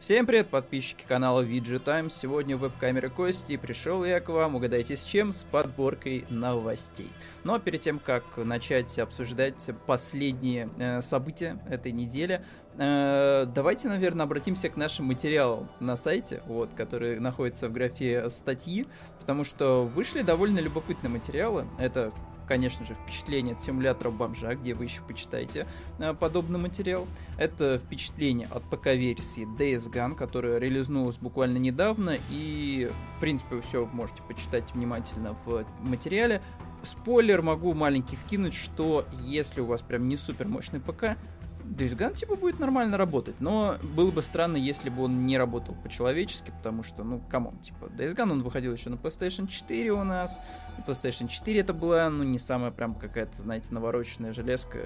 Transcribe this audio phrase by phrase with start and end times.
[0.00, 2.16] Всем привет, подписчики канала VG Times.
[2.16, 7.10] Сегодня веб-камере Кости пришел я к вам, угадайте с чем, с подборкой новостей.
[7.44, 12.42] Но перед тем, как начать обсуждать последние э, события этой недели,
[12.78, 18.86] э, давайте, наверное, обратимся к нашим материалам на сайте, вот, которые находятся в графе статьи,
[19.18, 21.66] потому что вышли довольно любопытные материалы.
[21.78, 22.10] Это
[22.50, 25.68] конечно же, впечатление от симулятора бомжа, где вы еще почитаете
[26.00, 27.06] э, подобный материал.
[27.38, 34.24] Это впечатление от ПК-версии Days Gone, которая релизнулась буквально недавно, и, в принципе, все можете
[34.24, 36.42] почитать внимательно в материале.
[36.82, 41.16] Спойлер могу маленький вкинуть, что если у вас прям не супер мощный ПК,
[41.64, 46.50] Gone, типа, будет нормально работать, но было бы странно, если бы он не работал по-человечески,
[46.50, 50.38] потому что, ну, come on, типа, Gone, он выходил еще на PlayStation 4 у нас,
[50.78, 54.78] и PlayStation 4 это была, ну, не самая прям какая-то, знаете, навороченная железка,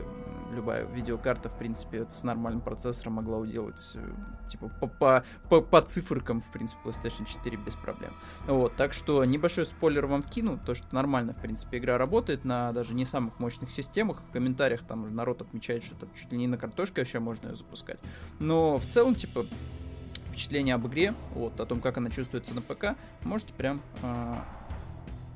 [0.53, 4.15] любая видеокарта, в принципе, с нормальным процессором могла уделать, э,
[4.51, 8.13] типа, по, по, по, по циферкам, в принципе, PlayStation 4 без проблем.
[8.47, 12.73] Вот, так что небольшой спойлер вам вкину, то, что нормально, в принципе, игра работает на
[12.73, 16.39] даже не самых мощных системах, в комментариях там уже народ отмечает, что там чуть ли
[16.39, 17.99] не на картошке вообще можно ее запускать.
[18.41, 19.47] Но в целом, типа,
[20.29, 24.35] впечатление об игре, вот, о том, как она чувствуется на ПК, можете прям э,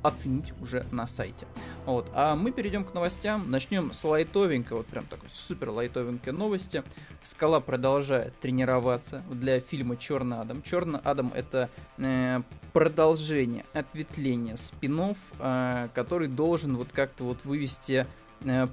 [0.02, 1.46] оценить уже на сайте.
[1.84, 2.10] Вот.
[2.14, 3.50] А мы перейдем к новостям.
[3.50, 6.82] Начнем с лайтовенькой, вот прям такой супер лайтовенькой новости.
[7.22, 10.62] Скала продолжает тренироваться для фильма Черный Адам.
[10.62, 11.68] Черный Адам это
[11.98, 12.40] э,
[12.72, 18.06] продолжение, ответвление спинов, э, который должен вот как-то вот вывести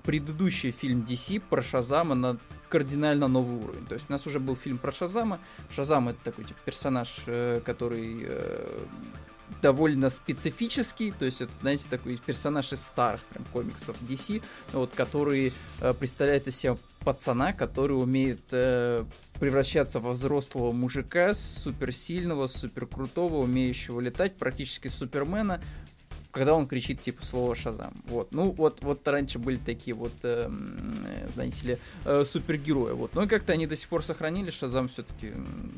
[0.03, 2.37] предыдущий фильм DC про Шазама на
[2.69, 3.85] кардинально новый уровень.
[3.85, 5.39] То есть у нас уже был фильм про Шазама.
[5.69, 8.85] Шазам это такой типа персонаж, э, который э,
[9.61, 14.43] довольно специфический, то есть это, знаете, такой персонаж из старых прям комиксов DC,
[14.73, 19.05] вот, который э, представляет из себя пацана, который умеет э,
[19.39, 25.61] превращаться во взрослого мужика, суперсильного, суперкрутого, умеющего летать, практически супермена,
[26.35, 27.93] когда он кричит типа слово Шазам.
[28.07, 28.33] Вот.
[28.33, 30.51] Ну, вот, вот раньше были такие вот, э,
[31.33, 32.91] знаете ли, э, супергерои.
[32.91, 33.15] Вот.
[33.15, 34.51] Но как-то они до сих пор сохранили.
[34.51, 35.31] Шазам все-таки,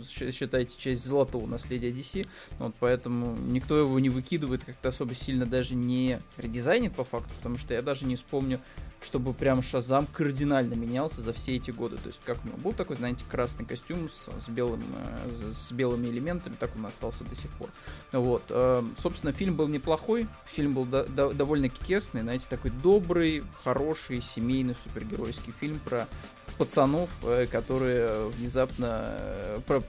[0.10, 2.26] считайте, часть золотого наследия DC.
[2.58, 7.60] Вот, поэтому никто его не выкидывает, как-то особо сильно даже не редизайнит по факту, потому
[7.60, 8.60] что я даже не вспомню
[9.02, 11.98] чтобы прям Шазам кардинально менялся за все эти годы.
[11.98, 15.72] То есть, как у него был такой, знаете, красный костюм с, с, белым, э, с
[15.72, 17.70] белыми элементами, так он остался до сих пор.
[18.12, 18.44] Вот.
[18.50, 24.22] Э, собственно, фильм был неплохой, фильм был до, до, довольно кисный, знаете, такой добрый, хороший,
[24.22, 26.08] семейный супергеройский фильм про
[26.58, 29.82] пацанов, э, которые внезапно, э, про,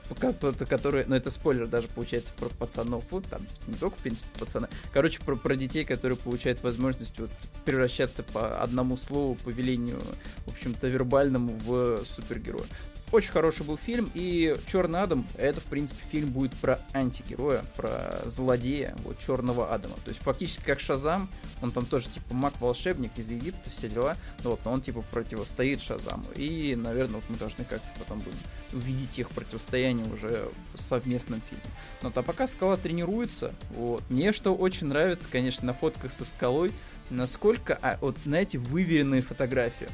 [0.65, 4.67] которые, ну это спойлер даже получается про пацанов, вот там не только в принципе пацаны,
[4.93, 7.31] короче про, про детей, которые получают возможность вот
[7.65, 9.99] превращаться по одному слову, по велению,
[10.45, 12.65] в общем-то вербальному в супергероя.
[13.11, 18.21] Очень хороший был фильм, и Черный Адам, это, в принципе, фильм будет про антигероя, про
[18.25, 19.95] злодея, вот, Черного Адама.
[20.05, 21.27] То есть, фактически, как Шазам,
[21.63, 26.25] он там тоже, типа, маг-волшебник из Египта, все дела, вот, но он, типа, противостоит Шазаму.
[26.35, 28.37] И, наверное, вот мы должны как-то потом будем
[28.73, 31.63] увидеть их противостояние уже в совместном фильме.
[32.03, 36.71] Но то пока Скала тренируется, вот, мне что очень нравится, конечно, на фотках со Скалой,
[37.09, 39.87] насколько, а, вот, знаете, выверенные фотографии.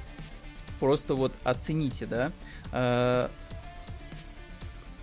[0.80, 2.32] Просто вот оцените, да,
[2.72, 3.28] э,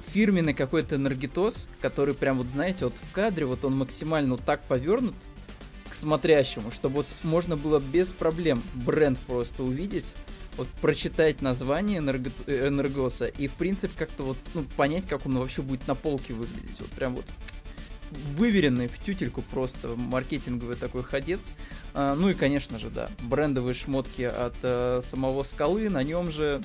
[0.08, 4.62] фирменный какой-то энергетоз, который прям вот, знаете, вот в кадре вот он максимально вот так
[4.64, 5.14] повернут
[5.88, 10.14] к смотрящему, чтобы вот можно было без проблем бренд просто увидеть,
[10.56, 15.62] вот прочитать название энерго энергоса и в принципе как-то вот ну, понять, как он вообще
[15.62, 16.78] будет на полке выглядеть.
[16.80, 17.26] Вот прям вот
[18.36, 21.54] выверенный в тютельку просто маркетинговый такой ходец.
[21.94, 26.62] А, ну и, конечно же, да, брендовые шмотки от а, самого скалы, на нем же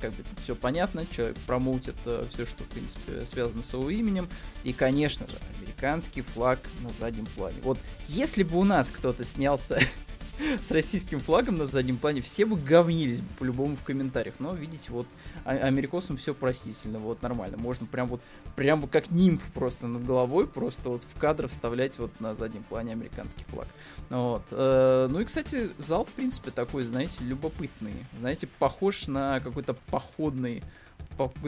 [0.00, 4.28] как бы все понятно, человек промоутит э, все, что, в принципе, связано с его именем.
[4.64, 7.58] И, конечно же, американский флаг на заднем плане.
[7.62, 9.80] Вот если бы у нас кто-то снялся
[10.60, 14.36] с российским флагом на заднем плане, все бы говнились бы по-любому в комментариях.
[14.38, 15.06] Но, видите, вот
[15.44, 17.56] а- америкосам все простительно, вот нормально.
[17.56, 18.20] Можно прям вот,
[18.56, 22.62] прям вот как нимб просто над головой, просто вот в кадр вставлять вот на заднем
[22.62, 23.68] плане американский флаг.
[24.10, 24.42] Вот.
[24.50, 28.06] Э, ну и, кстати, зал, в принципе, такой, знаете, любопытный.
[28.18, 30.62] Знаете, похож на какой-то походный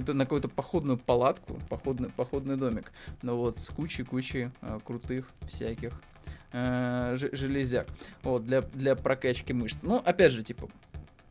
[0.08, 2.92] на какую-то походную палатку, походный, походный домик.
[3.22, 5.92] Ну вот, с кучей-кучей э, крутых всяких
[6.52, 7.86] э, железяк.
[8.22, 9.78] Вот, для, для прокачки мышц.
[9.82, 10.68] Ну, опять же, типа,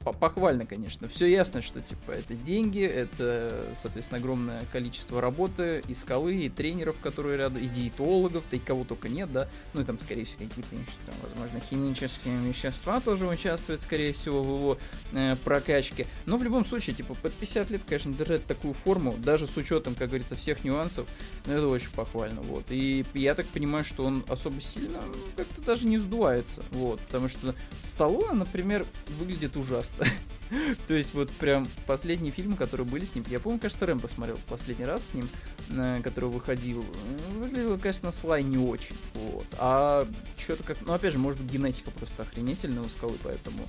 [0.03, 1.09] похвально, конечно.
[1.09, 6.95] Все ясно, что типа это деньги, это, соответственно, огромное количество работы и скалы, и тренеров,
[7.01, 9.49] которые рядом, и диетологов, да и кого только нет, да.
[9.73, 10.69] Ну и там, скорее всего, какие-то,
[11.05, 14.77] там, возможно, химические вещества тоже участвуют, скорее всего, в его
[15.11, 16.07] э, прокачке.
[16.25, 19.95] Но в любом случае, типа, под 50 лет, конечно, держать такую форму, даже с учетом,
[19.95, 21.07] как говорится, всех нюансов,
[21.45, 22.65] ну, это очень похвально, вот.
[22.69, 25.01] И я так понимаю, что он особо сильно
[25.35, 27.01] как-то даже не сдувается, вот.
[27.01, 28.85] Потому что Сталлоне, например,
[29.17, 29.88] выглядит ужасно.
[30.87, 34.37] То есть вот прям последние фильмы, которые были с ним, я помню, кажется, Рэм посмотрел
[34.47, 35.29] последний раз с ним,
[35.69, 36.83] э, который выходил,
[37.31, 39.45] выглядело, конечно, Слай не очень, вот.
[39.57, 40.07] А
[40.37, 43.67] что-то как, ну опять же, может быть, генетика просто охренительная у Скалы, поэтому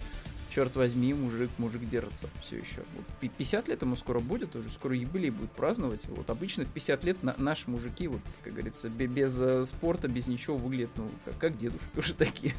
[0.51, 2.83] черт возьми, мужик, мужик держится все еще.
[2.97, 6.07] Вот 50 лет ему скоро будет, уже скоро юбилей будет праздновать.
[6.07, 10.09] Вот обычно в 50 лет на, наши мужики, вот, как говорится, без, без э, спорта,
[10.09, 12.55] без ничего выглядят, ну, как, как дедушки уже такие.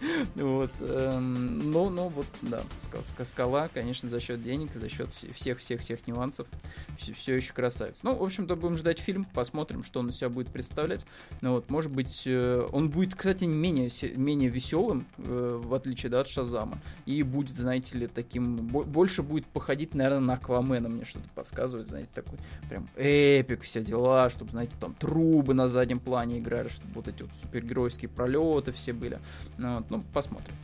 [0.34, 0.70] Вот.
[0.80, 2.60] Эм, но, но вот, да,
[3.24, 6.46] скала, конечно, за счет денег, за счет всех-всех-всех нюансов
[6.98, 8.02] все, все еще красавец.
[8.02, 11.04] Ну, в общем-то, будем ждать фильм, посмотрим, что он из себя будет представлять.
[11.40, 16.20] Ну, вот, может быть, э, он будет, кстати, менее, менее веселым, э, в отличие да,
[16.20, 16.78] от Шазама.
[17.06, 22.08] И будет, знаете ли, таким, больше будет походить, наверное, на Аквамена, мне что-то подсказывает, знаете,
[22.14, 22.38] такой
[22.68, 27.22] прям эпик, все дела, чтобы, знаете, там трубы на заднем плане играли, чтобы вот эти
[27.22, 29.18] вот супергеройские пролеты все были.
[29.58, 30.54] Ну, вот, ну, посмотрим.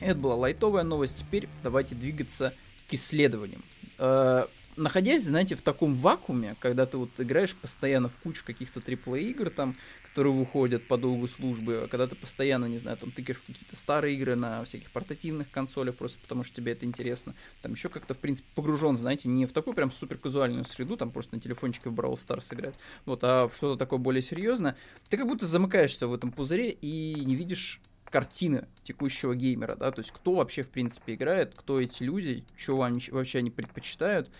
[0.00, 1.18] Это была лайтовая новость.
[1.18, 2.54] Теперь давайте двигаться
[2.88, 3.64] к исследованиям.
[3.98, 4.46] Э,
[4.76, 9.50] находясь, знаете, в таком вакууме, когда ты вот играешь постоянно в кучу каких-то AAA игр,
[9.50, 9.74] там,
[10.10, 13.76] которые выходят по долгу службы, а когда ты постоянно, не знаю, там тыкаешь в какие-то
[13.76, 18.14] старые игры на всяких портативных консолях, просто потому что тебе это интересно, там еще как-то,
[18.14, 21.90] в принципе, погружен, знаете, не в такую прям супер казуальную среду, там просто на телефончике
[21.90, 24.76] в Brawl Stars играть, вот, а в что-то такое более серьезное,
[25.08, 30.00] ты как будто замыкаешься в этом пузыре и не видишь картины текущего геймера, да, то
[30.00, 34.30] есть кто вообще, в принципе, играет, кто эти люди, что вообще они предпочитают.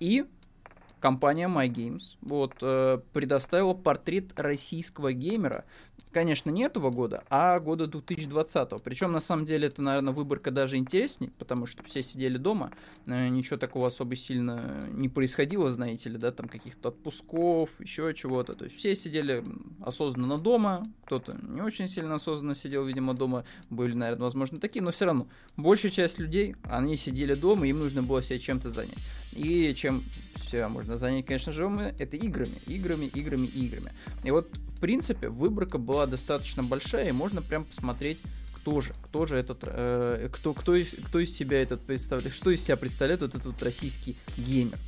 [0.00, 0.26] И
[1.00, 5.64] компания MyGames вот, э, предоставила портрет российского геймера,
[6.14, 8.82] конечно, не этого года, а года 2020.
[8.82, 12.70] Причем, на самом деле, это, наверное, выборка даже интересней, потому что все сидели дома,
[13.06, 18.54] э, ничего такого особо сильно не происходило, знаете ли, да, там каких-то отпусков, еще чего-то.
[18.54, 19.44] То есть все сидели
[19.84, 24.92] осознанно дома, кто-то не очень сильно осознанно сидел, видимо, дома, были, наверное, возможно, такие, но
[24.92, 25.26] все равно,
[25.56, 28.98] большая часть людей, они сидели дома, им нужно было себя чем-то занять.
[29.34, 30.04] И чем
[30.54, 31.64] себя можно занять, конечно же,
[31.98, 33.92] это играми, играми, играми, играми.
[34.22, 38.20] И вот, в принципе, выборка была достаточно большая, и можно прям посмотреть,
[38.54, 42.50] кто же, кто же этот, э, кто, кто, из, кто из себя этот представляет, что
[42.50, 44.78] из себя представляет вот этот вот российский геймер.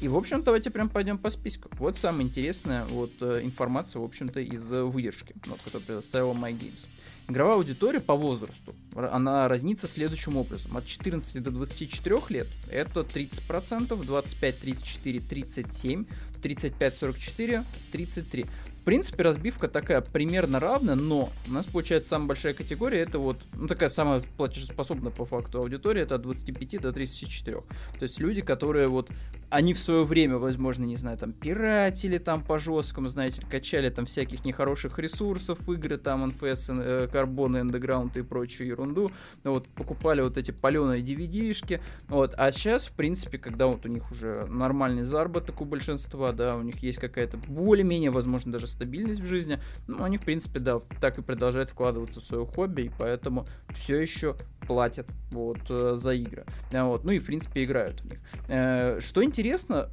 [0.00, 1.68] И, в общем, давайте прям пойдем по списку.
[1.78, 6.86] Вот самая интересная вот э, информация, в общем-то, из выдержки, вот, которую предоставила MyGames.
[7.30, 10.76] Игровая аудитория по возрасту, она разнится следующим образом.
[10.76, 16.06] От 14 до 24 лет это 30%, 25-34 37,
[16.42, 18.46] 35-44 33.
[18.80, 23.36] В принципе, разбивка такая примерно равная, но у нас получается самая большая категория, это вот,
[23.54, 27.58] ну, такая самая платежеспособная по факту аудитория, это от 25 до 34.
[27.58, 27.64] То
[28.00, 29.08] есть люди, которые вот,
[29.50, 34.06] они в свое время, возможно, не знаю, там, пиратили там по жесткому, знаете, качали там
[34.06, 39.10] всяких нехороших ресурсов, игры там, NFS, э, карбоны, Underground и прочую ерунду,
[39.42, 44.10] вот, покупали вот эти паленые DVD-шки, вот, а сейчас, в принципе, когда вот у них
[44.12, 49.26] уже нормальный заработок у большинства, да, у них есть какая-то более-менее, возможно, даже стабильность в
[49.26, 53.44] жизни, ну, они, в принципе, да, так и продолжают вкладываться в свое хобби, и поэтому
[53.74, 54.36] все еще
[54.70, 56.46] платят вот э, за игры.
[56.70, 57.02] Вот.
[57.02, 58.20] Ну и, в принципе, играют в них.
[58.46, 59.90] Э, что интересно,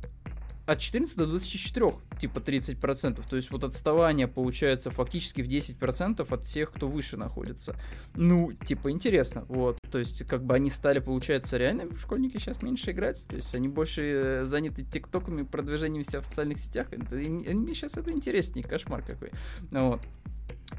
[0.68, 3.24] от 14 до 24, типа 30%.
[3.28, 7.76] То есть вот отставание получается фактически в 10% от всех, кто выше находится.
[8.14, 9.80] Ну, типа интересно, вот.
[9.92, 13.26] То есть как бы они стали, получается, реально школьники сейчас меньше играть.
[13.28, 16.92] То есть они больше э, заняты тиктоками, продвижением себя в социальных сетях.
[16.92, 19.32] Мне сейчас это интереснее, кошмар какой.
[19.72, 20.02] Вот.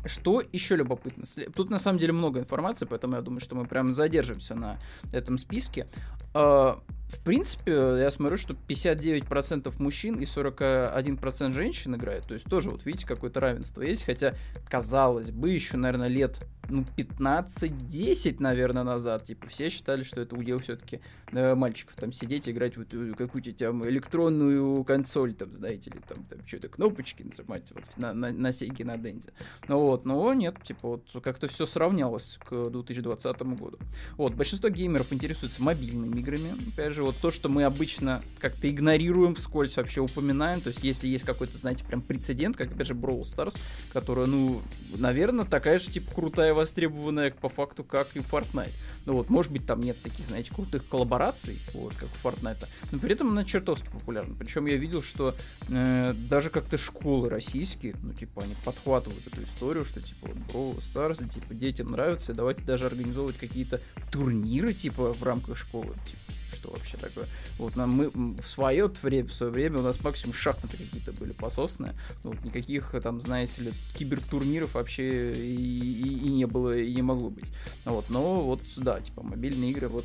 [0.05, 1.25] Что еще любопытно?
[1.55, 4.79] Тут на самом деле много информации, поэтому я думаю, что мы прям задержимся на
[5.13, 5.87] этом списке.
[6.35, 12.27] А, в принципе, я смотрю, что 59% мужчин и 41% женщин играют.
[12.27, 14.05] То есть тоже, вот видите, какое-то равенство есть.
[14.05, 14.35] Хотя,
[14.69, 20.59] казалось бы, еще, наверное, лет ну, 15-10, наверное, назад, типа, все считали, что это удел
[20.59, 21.01] все-таки
[21.33, 26.47] э, мальчиков, там, сидеть, играть вот, какую-то там электронную консоль, там, знаете, или там, там
[26.47, 29.31] что-то кнопочки нажимать вот на, на, на Sega, на Денде.
[29.67, 33.79] Ну вот, но нет, типа, вот как-то все сравнялось к 2020 году.
[34.17, 39.35] Вот, большинство геймеров интересуются мобильными играми, опять же, вот то, что мы обычно как-то игнорируем,
[39.35, 43.23] вскользь вообще упоминаем, то есть если есть какой-то, знаете, прям прецедент, как, опять же, Brawl
[43.23, 43.59] Stars,
[43.93, 44.61] которая, ну,
[44.95, 48.73] наверное, такая же, типа, крутая востребованная по факту, как и Fortnite.
[49.07, 52.99] Ну вот, может быть, там нет таких, знаете, крутых коллабораций, вот, как у Fortnite, но
[52.99, 54.35] при этом она чертовски популярна.
[54.39, 55.35] Причем я видел, что
[55.69, 60.79] э, даже как-то школы российские, ну, типа, они подхватывают эту историю, что, типа, вот, Brawl
[60.79, 66.38] Stars, типа, детям нравится, и давайте даже организовывать какие-то турниры, типа, в рамках школы, типа
[66.59, 67.27] что вообще такое.
[67.59, 71.33] Вот нам мы в свое время, в свое время у нас максимум шахматы какие-то были
[71.33, 71.95] пососные.
[72.25, 77.31] Вот никаких там, знаете ли, кибертурниров вообще и, и, и не было, и не могло
[77.31, 77.51] быть.
[77.85, 80.05] Вот, но вот, да, типа мобильные игры, вот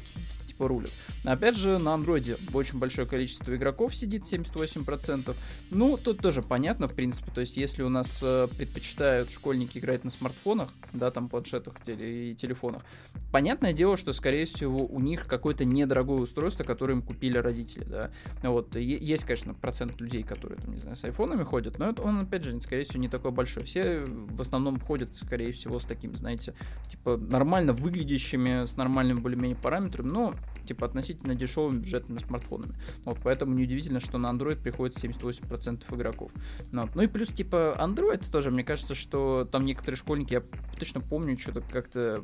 [0.53, 0.91] типа рулят.
[1.23, 5.35] Опять же, на андроиде очень большое количество игроков сидит, 78%.
[5.71, 7.31] Ну, тут тоже понятно, в принципе.
[7.31, 12.35] То есть, если у нас э, предпочитают школьники играть на смартфонах, да, там планшетах и
[12.35, 12.83] телефонах,
[13.31, 18.11] понятное дело, что, скорее всего, у них какое-то недорогое устройство, которое им купили родители, да.
[18.41, 22.19] Вот, есть, конечно, процент людей, которые, там, не знаю, с айфонами ходят, но это он,
[22.19, 23.63] опять же, скорее всего, не такой большой.
[23.63, 26.53] Все в основном ходят, скорее всего, с такими, знаете,
[26.87, 32.75] типа, нормально выглядящими, с нормальными более-менее параметрами, но типа относительно дешевыми бюджетными смартфонами.
[33.05, 36.31] Вот, поэтому неудивительно, что на Android приходит 78% игроков.
[36.71, 40.43] Ну, ну и плюс, типа, Android тоже, мне кажется, что там некоторые школьники, я
[40.77, 42.23] точно помню, что-то как-то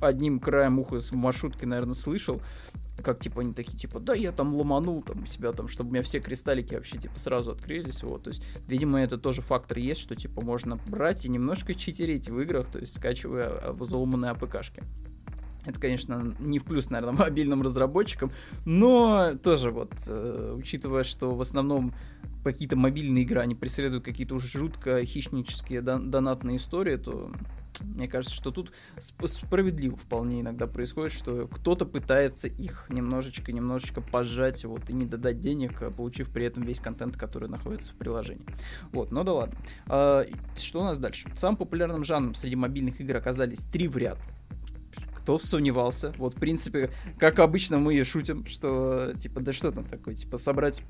[0.00, 2.40] одним краем уха в маршрутке, наверное, слышал,
[3.02, 6.02] как типа они такие, типа, да, я там ломанул там себя там, чтобы у меня
[6.02, 10.14] все кристаллики вообще типа сразу открылись, вот, то есть, видимо, это тоже фактор есть, что
[10.14, 14.82] типа можно брать и немножко читерить в играх, то есть скачивая а, взломанные АПКшки.
[15.64, 18.32] Это, конечно, не в плюс, наверное, мобильным разработчикам,
[18.64, 21.94] но тоже вот, э, учитывая, что в основном
[22.42, 27.32] какие-то мобильные игры, они преследуют какие-то уже жутко хищнические дон- донатные истории, то
[27.80, 34.00] мне кажется, что тут сп- справедливо вполне иногда происходит, что кто-то пытается их немножечко, немножечко
[34.00, 37.96] пожать, вот, и не додать денег, а получив при этом весь контент, который находится в
[37.96, 38.46] приложении.
[38.92, 39.58] Вот, ну да ладно.
[39.86, 40.24] А,
[40.56, 41.28] что у нас дальше?
[41.36, 44.18] Самым популярным жанром среди мобильных игр оказались три в ряд
[45.24, 46.12] кто сомневался.
[46.18, 50.82] Вот, в принципе, как обычно мы шутим, что, типа, да что там такое, типа, собрать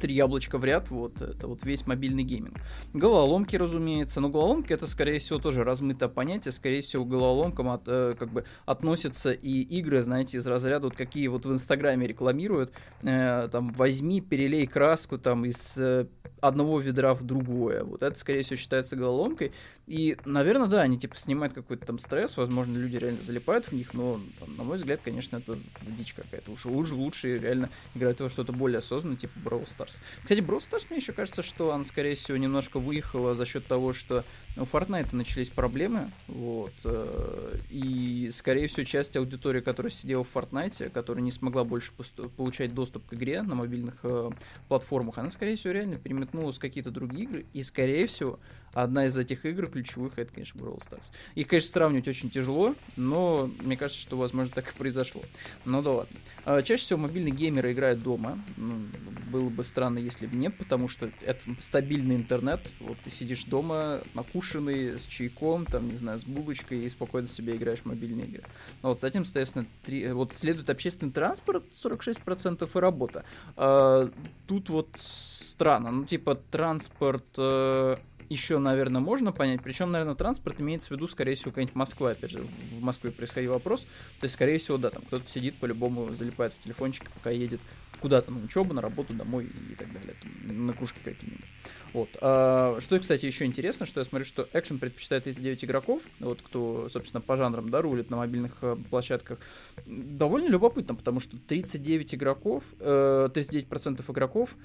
[0.00, 2.58] три яблочка в ряд, вот, это вот весь мобильный гейминг.
[2.92, 8.16] Головоломки, разумеется, но головоломки это, скорее всего, тоже размытое понятие, скорее всего, головоломкам от, э,
[8.18, 13.48] как бы относятся и игры, знаете, из разряда, вот какие вот в Инстаграме рекламируют, э,
[13.52, 16.06] там, возьми, перелей краску, там, из э,
[16.40, 17.84] одного ведра в другое.
[17.84, 19.52] Вот это, скорее всего, считается головоломкой.
[19.86, 23.92] И, наверное, да, они типа снимают какой-то там стресс, возможно, люди реально залипают в них,
[23.92, 26.52] но, там, на мой взгляд, конечно, это дичь какая-то.
[26.52, 30.00] Уж лучше, лучше реально играть во что-то более осознанное, типа Brawl Stars.
[30.22, 33.92] Кстати, Brawl Stars мне еще кажется, что он, скорее всего, немножко выехала за счет того,
[33.92, 34.24] что
[34.56, 40.90] у Fortnite начались проблемы, вот, э, и, скорее всего, часть аудитории, которая сидела в Fortnite,
[40.90, 41.92] которая не смогла больше
[42.36, 44.30] получать доступ к игре на мобильных э,
[44.68, 48.38] платформах, она, скорее всего, реально переметнулась в какие-то другие игры, и, скорее всего,
[48.74, 51.10] одна из этих игр ключевых это, конечно, Brawl Stars.
[51.34, 55.22] Их, конечно, сравнивать очень тяжело, но мне кажется, что, возможно, так и произошло.
[55.64, 56.16] Ну да ладно.
[56.44, 58.38] А, чаще всего мобильные геймеры играют дома.
[58.56, 58.86] Ну,
[59.30, 62.60] было бы странно, если бы нет, потому что это стабильный интернет.
[62.80, 67.56] Вот ты сидишь дома, накушенный, с чайком, там, не знаю, с булочкой, и спокойно себе
[67.56, 68.44] играешь в мобильные игры.
[68.82, 70.06] Но вот с этим, соответственно, три...
[70.12, 73.24] вот следует общественный транспорт 46% и работа.
[73.56, 74.10] А,
[74.46, 75.90] тут вот странно.
[75.90, 77.96] Ну, типа, транспорт э,
[78.28, 79.62] еще, наверное, можно понять.
[79.62, 82.10] Причем, наверное, транспорт имеется в виду, скорее всего, какая-нибудь Москва.
[82.10, 83.82] Опять же, в Москве происходил вопрос.
[84.20, 87.60] То есть, скорее всего, да, там кто-то сидит, по-любому залипает в телефончик, пока едет
[88.00, 90.14] куда-то на учебу, на работу, домой и так далее.
[90.20, 91.46] Там, на кружки какие-нибудь.
[91.94, 92.10] Вот.
[92.20, 96.88] А, что, кстати, еще интересно, что я смотрю, что экшен предпочитает 39 игроков, вот кто,
[96.90, 99.38] собственно, по жанрам, да, рулит на мобильных э, площадках.
[99.86, 104.56] Довольно любопытно, потому что 39 игроков, э, 39% игроков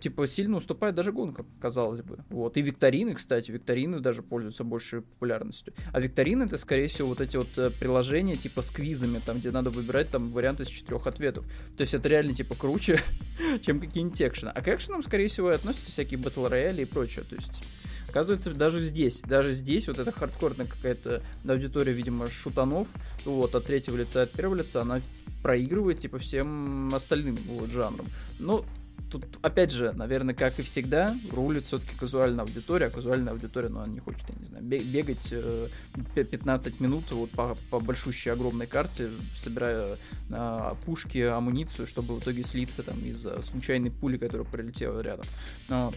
[0.00, 2.18] типа сильно уступает даже гонкам, казалось бы.
[2.28, 2.56] Вот.
[2.56, 5.74] И викторины, кстати, викторины даже пользуются большей популярностью.
[5.92, 9.50] А викторины это, скорее всего, вот эти вот э, приложения типа с квизами, там, где
[9.50, 11.44] надо выбирать там варианты из четырех ответов.
[11.76, 13.00] То есть это реально типа круче,
[13.62, 14.50] чем какие-нибудь экшены.
[14.50, 17.24] А к экшенам, скорее всего, и относятся всякие батл рояли и прочее.
[17.28, 17.62] То есть
[18.12, 22.88] Оказывается, даже здесь, даже здесь вот эта хардкорная какая-то аудитория, видимо, шутанов,
[23.24, 25.00] вот, от третьего лица, от первого лица, она
[25.42, 28.06] проигрывает, типа, всем остальным вот жанрам.
[28.38, 28.66] Ну,
[29.10, 33.80] тут, опять же, наверное, как и всегда, рулит все-таки казуальная аудитория, а казуальная аудитория, ну,
[33.80, 35.68] она не хочет, я не знаю, бегать э,
[36.14, 39.98] 15 минут вот по, по большущей огромной карте, собирая
[40.30, 45.26] э, пушки, амуницию, чтобы в итоге слиться там из-за случайной пули, которая прилетела рядом.
[45.68, 45.92] Но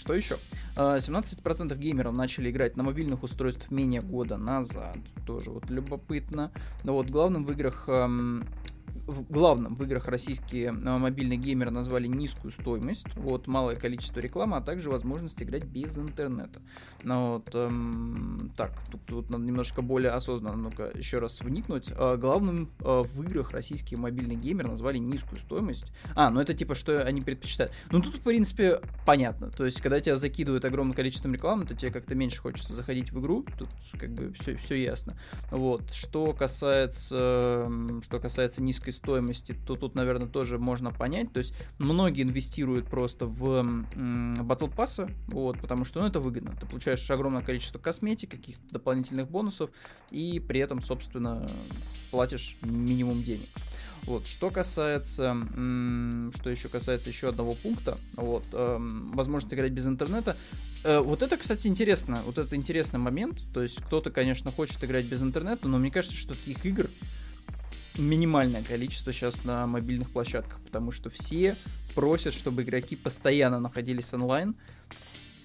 [0.00, 0.38] что еще?
[0.76, 4.96] 17% а, геймеров начали играть на мобильных устройствах менее года назад.
[5.26, 6.52] Тоже вот любопытно.
[6.84, 7.86] Но вот главным в играх
[9.10, 14.56] в главном в играх российские э, мобильные геймеры назвали низкую стоимость, вот малое количество рекламы,
[14.56, 16.60] а также возможность играть без интернета.
[17.02, 21.90] Но вот, эм, так, тут, тут надо немножко более осознанно, ну-ка, еще раз вникнуть.
[21.96, 25.92] Э, главным э, в играх российские мобильные геймеры назвали низкую стоимость.
[26.14, 27.72] А, ну это типа, что они предпочитают.
[27.90, 29.50] Ну тут, в принципе, понятно.
[29.50, 33.20] То есть, когда тебя закидывают огромным количеством рекламы, то тебе как-то меньше хочется заходить в
[33.20, 33.44] игру.
[33.58, 35.14] Тут как бы все, все ясно.
[35.50, 35.92] Вот.
[35.92, 37.70] Что касается,
[38.02, 41.32] что касается низкой стоимости, то тут, наверное, тоже можно понять.
[41.32, 43.44] То есть, многие инвестируют просто в
[43.94, 46.54] Battle Pass, вот, потому что, ну, это выгодно.
[46.58, 49.70] Ты получаешь огромное количество косметики, каких-то дополнительных бонусов,
[50.10, 51.48] и при этом, собственно,
[52.10, 53.48] платишь минимум денег.
[54.04, 55.36] Вот, что касается,
[56.34, 60.36] что еще касается еще одного пункта, вот, эм, возможность играть без интернета,
[60.84, 65.04] э, вот это, кстати, интересно, вот это интересный момент, то есть кто-то, конечно, хочет играть
[65.04, 66.88] без интернета, но мне кажется, что таких игр
[67.98, 71.56] минимальное количество сейчас на мобильных площадках, потому что все
[71.94, 74.54] просят, чтобы игроки постоянно находились онлайн,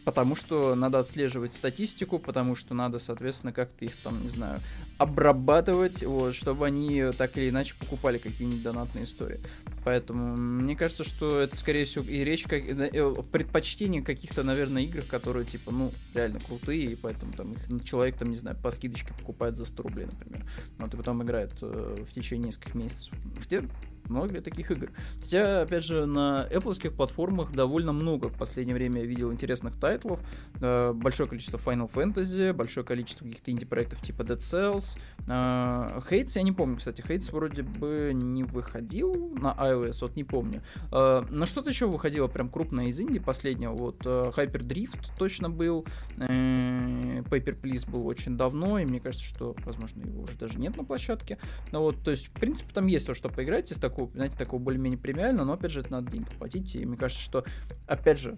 [0.05, 4.61] потому что надо отслеживать статистику, потому что надо, соответственно, как-то их там, не знаю,
[4.99, 9.41] обрабатывать, вот, чтобы они так или иначе покупали какие-нибудь донатные истории.
[9.83, 14.83] Поэтому мне кажется, что это, скорее всего, и речь как, э, о предпочтении каких-то, наверное,
[14.83, 18.69] играх, которые, типа, ну, реально крутые, и поэтому там их человек, там, не знаю, по
[18.69, 20.45] скидочке покупает за 100 рублей, например.
[20.77, 23.13] Вот, и потом играет э, в течение нескольких месяцев.
[23.43, 23.63] Где
[24.09, 24.91] много таких игр?
[25.19, 30.19] Хотя, опять же, на Apple платформах довольно много в последнее время я видел интересных тайтлов.
[30.61, 34.97] Э, большое количество Final Fantasy, большое количество каких-то инди-проектов типа Dead Cells.
[35.27, 40.23] Э, Hades, я не помню, кстати, Hades вроде бы не выходил на iOS, вот не
[40.23, 40.61] помню.
[40.91, 43.73] Э, на что-то еще выходило прям крупное из инди последнего.
[43.73, 45.85] Вот Hyper Drift точно был.
[46.17, 50.83] Paper Please был очень давно, и мне кажется, что, возможно, его уже даже нет на
[50.83, 51.37] площадке.
[51.71, 54.37] Ну вот, то есть, в принципе, там есть то, что поиграть из такого такого, знаете,
[54.37, 57.45] такого более-менее премиально, но, опять же, это надо деньги платить, и мне кажется, что,
[57.87, 58.37] опять же,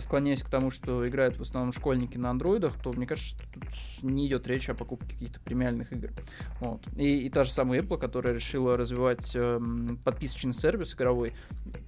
[0.00, 3.64] склоняясь к тому, что играют в основном школьники на андроидах, то мне кажется, что тут
[4.02, 6.10] не идет речь о покупке каких-то премиальных игр.
[6.60, 6.82] Вот.
[6.96, 9.60] И, и та же самая Apple, которая решила развивать э,
[10.04, 11.32] подписочный сервис игровой,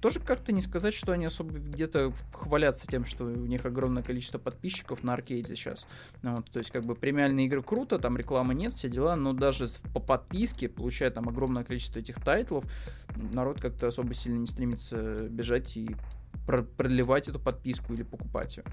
[0.01, 4.39] тоже как-то не сказать, что они особо где-то хвалятся тем, что у них огромное количество
[4.39, 5.87] подписчиков на аркейде сейчас.
[6.23, 9.67] Вот, то есть, как бы премиальные игры круто, там рекламы нет, все дела, но даже
[9.93, 12.65] по подписке, получая там огромное количество этих тайтлов,
[13.33, 15.95] народ как-то особо сильно не стремится бежать и
[16.45, 18.63] продлевать эту подписку или покупать ее.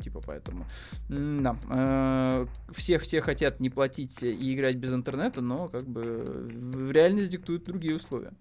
[0.00, 0.66] Типа поэтому.
[1.08, 1.56] Да.
[1.70, 7.64] Э, все, все хотят не платить и играть без интернета, но как бы реальность диктуют
[7.64, 8.32] другие условия.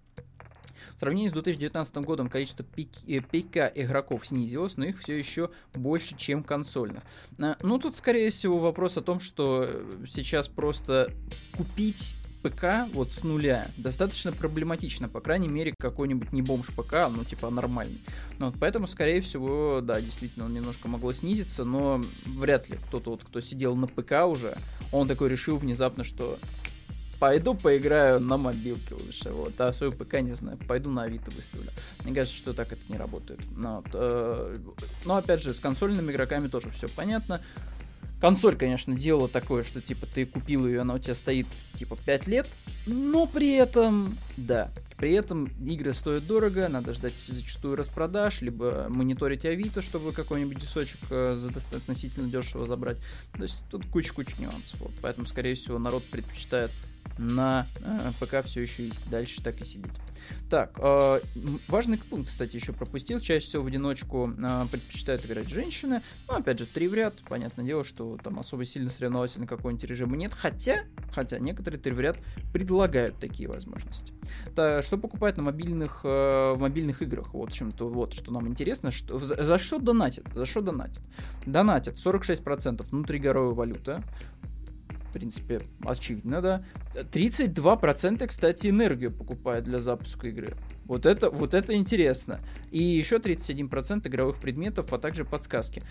[0.95, 6.15] В сравнении с 2019 годом количество ПК э, игроков снизилось, но их все еще больше,
[6.17, 7.03] чем консольных.
[7.37, 9.67] Э, ну, тут, скорее всего, вопрос о том, что
[10.07, 11.11] сейчас просто
[11.55, 17.23] купить ПК вот с нуля достаточно проблематично, по крайней мере, какой-нибудь не бомж ПК, ну,
[17.23, 18.01] типа, нормальный.
[18.37, 23.11] Ну, вот поэтому, скорее всего, да, действительно, он немножко могло снизиться, но вряд ли кто-то
[23.11, 24.55] вот, кто сидел на ПК уже,
[24.91, 26.39] он такой решил внезапно, что
[27.19, 31.69] пойду поиграю на мобилке лучше, вот, а свою ПК, не знаю, пойду на Авито выставлю.
[32.03, 33.41] Мне кажется, что так это не работает.
[33.51, 34.55] Но, ну, вот, э,
[35.05, 37.41] но опять же, с консольными игроками тоже все понятно.
[38.19, 42.27] Консоль, конечно, делала такое, что типа ты купил ее, она у тебя стоит типа 5
[42.27, 42.47] лет,
[42.85, 49.45] но при этом, да, при этом игры стоят дорого, надо ждать зачастую распродаж, либо мониторить
[49.45, 51.39] Авито, чтобы какой-нибудь десочек э,
[51.71, 52.97] относительно дешево забрать.
[53.33, 54.81] То есть тут куча-куча нюансов.
[54.81, 54.91] Вот.
[55.01, 56.71] Поэтому, скорее всего, народ предпочитает
[57.19, 59.91] на э, ПК все еще и дальше так и сидеть.
[60.49, 61.19] Так, э,
[61.67, 63.19] важный пункт, кстати, еще пропустил.
[63.19, 66.01] Чаще всего в одиночку э, предпочитают играть женщины.
[66.27, 67.15] Ну, опять же, три в ряд.
[67.27, 70.33] Понятное дело, что там особо сильно соревновательно какой-нибудь режима нет.
[70.33, 72.17] Хотя, хотя некоторые три в ряд
[72.53, 74.13] предлагают такие возможности.
[74.55, 77.33] Да, что покупать на мобильных, э, в мобильных играх?
[77.33, 78.91] Вот, чем-то, вот что нам интересно.
[78.91, 80.25] Что, за, за что донатят?
[80.33, 81.01] За что донатят?
[81.45, 84.03] Донатят 46% внутригоровая валюта,
[85.09, 86.63] в принципе, очевидно, да.
[86.95, 90.55] 32%, кстати, энергию покупают для запуска игры.
[90.85, 92.39] Вот это, вот это интересно.
[92.71, 95.81] И еще 31% игровых предметов, а также подсказки.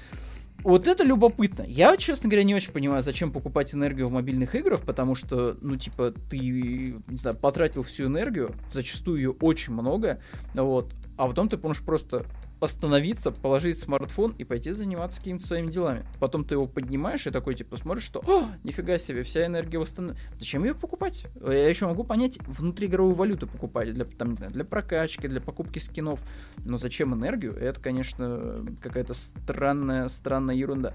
[0.63, 1.63] Вот это любопытно.
[1.63, 5.77] Я, честно говоря, не очень понимаю, зачем покупать энергию в мобильных играх, потому что, ну,
[5.77, 10.21] типа, ты, не знаю, потратил всю энергию, зачастую ее очень много,
[10.55, 12.27] вот, а потом ты можешь просто
[12.61, 16.05] остановиться, положить смартфон и пойти заниматься какими-то своими делами.
[16.19, 20.21] Потом ты его поднимаешь и такой, типа, смотришь, что, о, нифига себе, вся энергия восстановлена.
[20.39, 21.27] Зачем ее покупать?
[21.41, 25.79] Я еще могу понять, внутриигровую валюту покупать, для, там, не знаю, для прокачки, для покупки
[25.79, 26.21] скинов.
[26.65, 27.55] Но зачем энергию?
[27.57, 30.95] Это, конечно, какая-то странная, странная ерунда.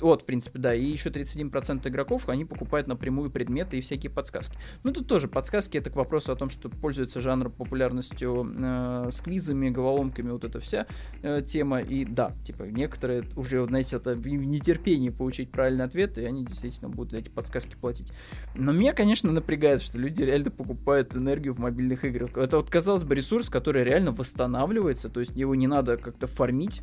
[0.00, 0.74] Вот, в принципе, да.
[0.74, 4.58] И еще 31% игроков, они покупают напрямую предметы и всякие подсказки.
[4.82, 9.20] Ну, тут тоже подсказки, это к вопросу о том, что пользуется жанр популярностью э, с
[9.20, 10.86] квизами, головоломками, вот это эта вся
[11.22, 11.80] э, тема.
[11.80, 16.88] И да, типа, некоторые уже, знаете, это в нетерпении получить правильный ответ, и они действительно
[16.88, 18.12] будут эти подсказки платить.
[18.54, 22.36] Но меня, конечно, напрягает, что люди реально покупают энергию в мобильных играх.
[22.36, 26.82] Это вот, казалось бы, ресурс, который реально восстанавливается, то есть его не надо как-то фармить.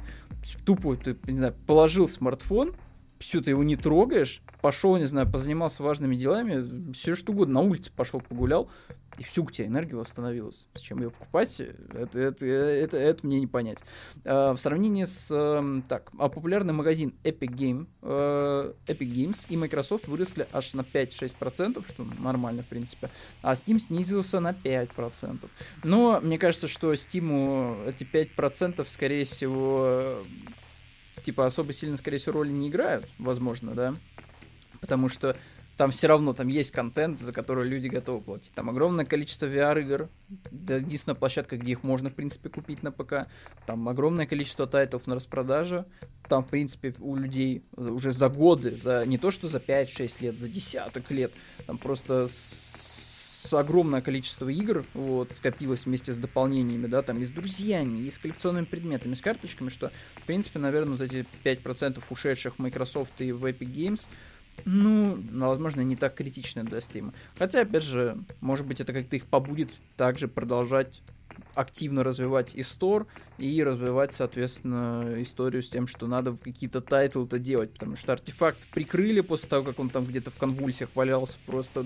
[0.65, 2.75] Тупо, ты, не знаю, положил смартфон,
[3.23, 7.61] все, ты его не трогаешь, пошел, не знаю, позанимался важными делами, все что угодно, на
[7.61, 8.69] улице пошел погулял,
[9.17, 10.67] и всю у тебя энергия восстановилась.
[10.73, 11.57] Зачем ее покупать?
[11.59, 13.79] Это, это, это, это мне не понять.
[14.25, 15.29] А, в сравнении с...
[15.31, 20.81] Э, так, а популярный магазин Epic, Game, э, Epic Games и Microsoft выросли аж на
[20.81, 23.09] 5-6%, что нормально, в принципе.
[23.41, 25.47] А Steam снизился на 5%.
[25.83, 30.23] Но мне кажется, что Steam эти 5% скорее всего
[31.23, 33.93] типа особо сильно, скорее всего, роли не играют, возможно, да,
[34.81, 35.35] потому что
[35.77, 38.53] там все равно там есть контент, за который люди готовы платить.
[38.53, 40.07] Там огромное количество VR-игр,
[40.51, 43.27] да, единственная площадка, где их можно, в принципе, купить на ПК.
[43.65, 45.85] Там огромное количество тайтлов на распродаже.
[46.29, 50.39] Там, в принципе, у людей уже за годы, за не то что за 5-6 лет,
[50.39, 51.33] за десяток лет,
[51.65, 52.92] там просто с
[53.57, 58.17] огромное количество игр вот, скопилось вместе с дополнениями, да, там и с друзьями, и с
[58.17, 63.45] коллекционными предметами, с карточками, что, в принципе, наверное, вот эти 5% ушедших Microsoft и в
[63.45, 64.07] Epic Games,
[64.65, 67.13] ну, возможно, не так критично для Steam.
[67.37, 71.01] Хотя, опять же, может быть, это как-то их побудет также продолжать
[71.55, 73.05] активно развивать и Store,
[73.37, 79.21] и развивать, соответственно, историю с тем, что надо какие-то тайтлы-то делать, потому что артефакт прикрыли
[79.21, 81.83] после того, как он там где-то в конвульсиях валялся, просто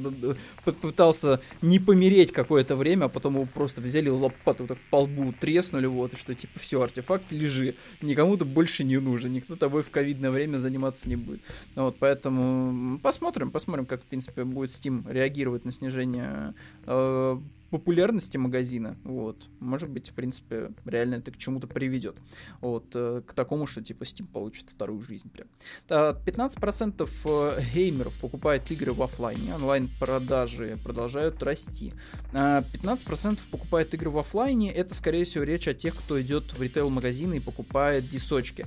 [0.82, 5.86] пытался не помереть какое-то время, а потом его просто взяли лопату так по лбу треснули,
[5.86, 10.32] вот, и что типа все, артефакт лежи, никому-то больше не нужен, никто тобой в ковидное
[10.32, 11.42] время заниматься не будет.
[11.76, 16.54] Вот, поэтому посмотрим, посмотрим, как, в принципе, будет Steam реагировать на снижение
[16.86, 17.38] э,
[17.70, 22.16] популярности магазина, вот, может быть, в принципе, реально это к чему-то приведет,
[22.62, 25.48] вот, э, к такому, что, типа, Steam получит вторую жизнь прям.
[25.88, 31.94] 15% э, геймеров покупает игры в офлайне, онлайн-продажи продолжают расти.
[32.34, 36.62] 15% а покупает игры в офлайне, это, скорее всего, речь о тех, кто идет в
[36.62, 38.66] ритейл-магазины и покупает дисочки.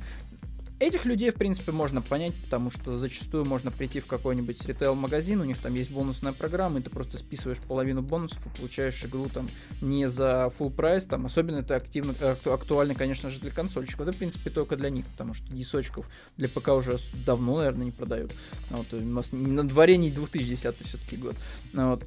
[0.80, 5.44] Этих людей, в принципе, можно понять, потому что зачастую можно прийти в какой-нибудь ритейл-магазин, у
[5.44, 9.46] них там есть бонусная программа, и ты просто списываешь половину бонусов и получаешь игру там
[9.82, 12.14] не за full прайс, там особенно это активно,
[12.46, 14.00] актуально, конечно же, для консольщиков.
[14.00, 16.06] Это, в принципе, только для них, потому что дисочков
[16.38, 18.32] для ПК уже давно, наверное, не продают.
[18.70, 21.36] Вот, у нас на дворе не 2010 все-таки год.
[21.74, 22.06] Вот.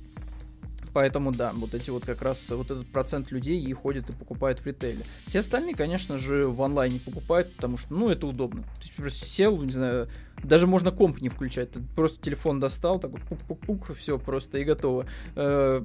[0.94, 4.60] Поэтому да, вот эти вот как раз вот этот процент людей и ходят и покупают
[4.60, 5.04] в ритейле.
[5.26, 8.64] Все остальные, конечно же, в онлайне покупают, потому что, ну, это удобно.
[8.80, 10.08] Есть просто сел, не знаю,
[10.42, 11.72] даже можно комп не включать.
[11.72, 15.06] Ты просто телефон достал, так вот пук-пук-пук, все просто и готово.
[15.36, 15.84] Э,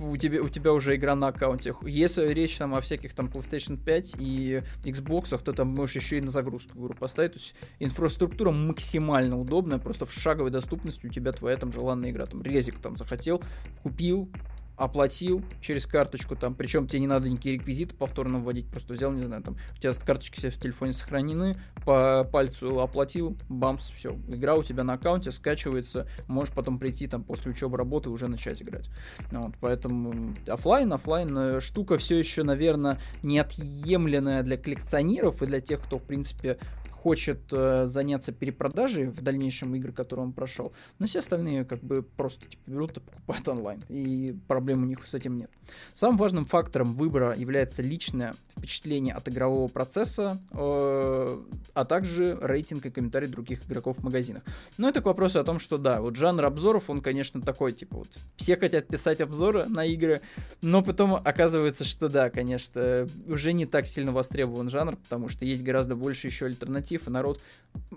[0.00, 1.74] у тебя, у тебя уже игра на аккаунте.
[1.82, 6.20] Если речь там о всяких там PlayStation 5 и Xbox, то там можешь еще и
[6.20, 7.32] на загрузку игру поставить.
[7.32, 12.26] То есть инфраструктура максимально удобная, просто в шаговой доступности у тебя твоя там желанная игра.
[12.26, 13.42] Там резик там захотел,
[13.82, 14.30] купил,
[14.78, 19.22] оплатил через карточку, там, причем тебе не надо никакие реквизиты повторно вводить, просто взял, не
[19.22, 24.54] знаю, там, у тебя карточки все в телефоне сохранены, по пальцу оплатил, бамс, все, игра
[24.54, 28.88] у тебя на аккаунте скачивается, можешь потом прийти там после учебы работы уже начать играть.
[29.30, 35.82] Вот, поэтому офлайн, офлайн э, штука все еще, наверное, неотъемлемая для коллекционеров и для тех,
[35.82, 36.58] кто, в принципе,
[37.02, 42.02] хочет э, заняться перепродажей в дальнейшем игры, которые он прошел, но все остальные как бы
[42.02, 45.50] просто типа, берут и покупают онлайн, и проблем у них с этим нет.
[45.94, 51.38] Самым важным фактором выбора является личное впечатление от игрового процесса, э,
[51.74, 54.42] а также рейтинг и комментарии других игроков в магазинах.
[54.76, 57.98] Но это к вопросу о том, что да, вот жанр обзоров, он, конечно, такой, типа
[57.98, 60.20] вот все хотят писать обзоры на игры,
[60.62, 65.62] но потом оказывается, что да, конечно, уже не так сильно востребован жанр, потому что есть
[65.62, 67.40] гораздо больше еще альтернатив альтернатив, и народ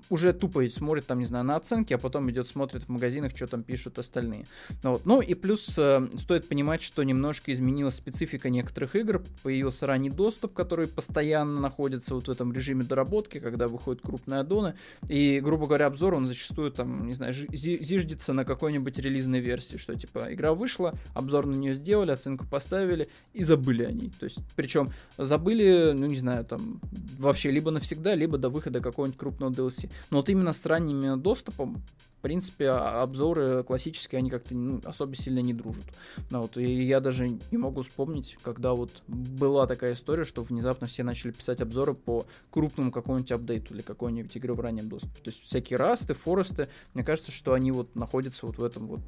[0.09, 3.47] уже тупо смотрит там, не знаю, на оценки, а потом идет смотрит в магазинах, что
[3.47, 4.45] там пишут остальные.
[4.83, 5.05] Ну вот.
[5.05, 10.53] Ну и плюс э, стоит понимать, что немножко изменилась специфика некоторых игр, появился ранний доступ,
[10.53, 14.75] который постоянно находится вот в этом режиме доработки, когда выходят крупные аддоны,
[15.07, 19.95] и, грубо говоря, обзор, он зачастую там, не знаю, зиждется на какой-нибудь релизной версии, что
[19.95, 24.11] типа игра вышла, обзор на нее сделали, оценку поставили и забыли о ней.
[24.19, 26.81] То есть, причем забыли, ну не знаю, там
[27.17, 29.89] вообще либо навсегда, либо до выхода какого-нибудь крупного DLC.
[30.09, 31.81] Но вот именно с ранним доступом,
[32.19, 35.85] в принципе, а, обзоры классические, они как-то ну, особо сильно не дружат.
[36.29, 40.85] Ну, вот, и я даже не могу вспомнить, когда вот была такая история, что внезапно
[40.85, 45.19] все начали писать обзоры по крупному какому-нибудь апдейту или какой-нибудь игры в раннем доступе.
[45.23, 49.01] То есть всякие расты, форесты, мне кажется, что они вот находятся вот в этом вот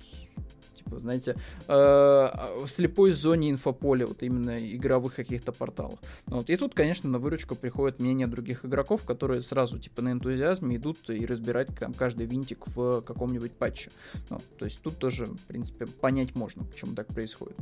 [0.83, 1.35] типа, знаете,
[1.67, 5.99] э, в слепой зоне инфополя, вот именно игровых каких-то порталов.
[6.27, 6.49] Ну вот.
[6.49, 11.09] И тут, конечно, на выручку приходит мнение других игроков, которые сразу, типа, на энтузиазме идут
[11.09, 13.91] и разбирать там каждый винтик в каком-нибудь патче.
[14.29, 17.57] Ну, то есть тут тоже, в принципе, понять можно, почему так происходит.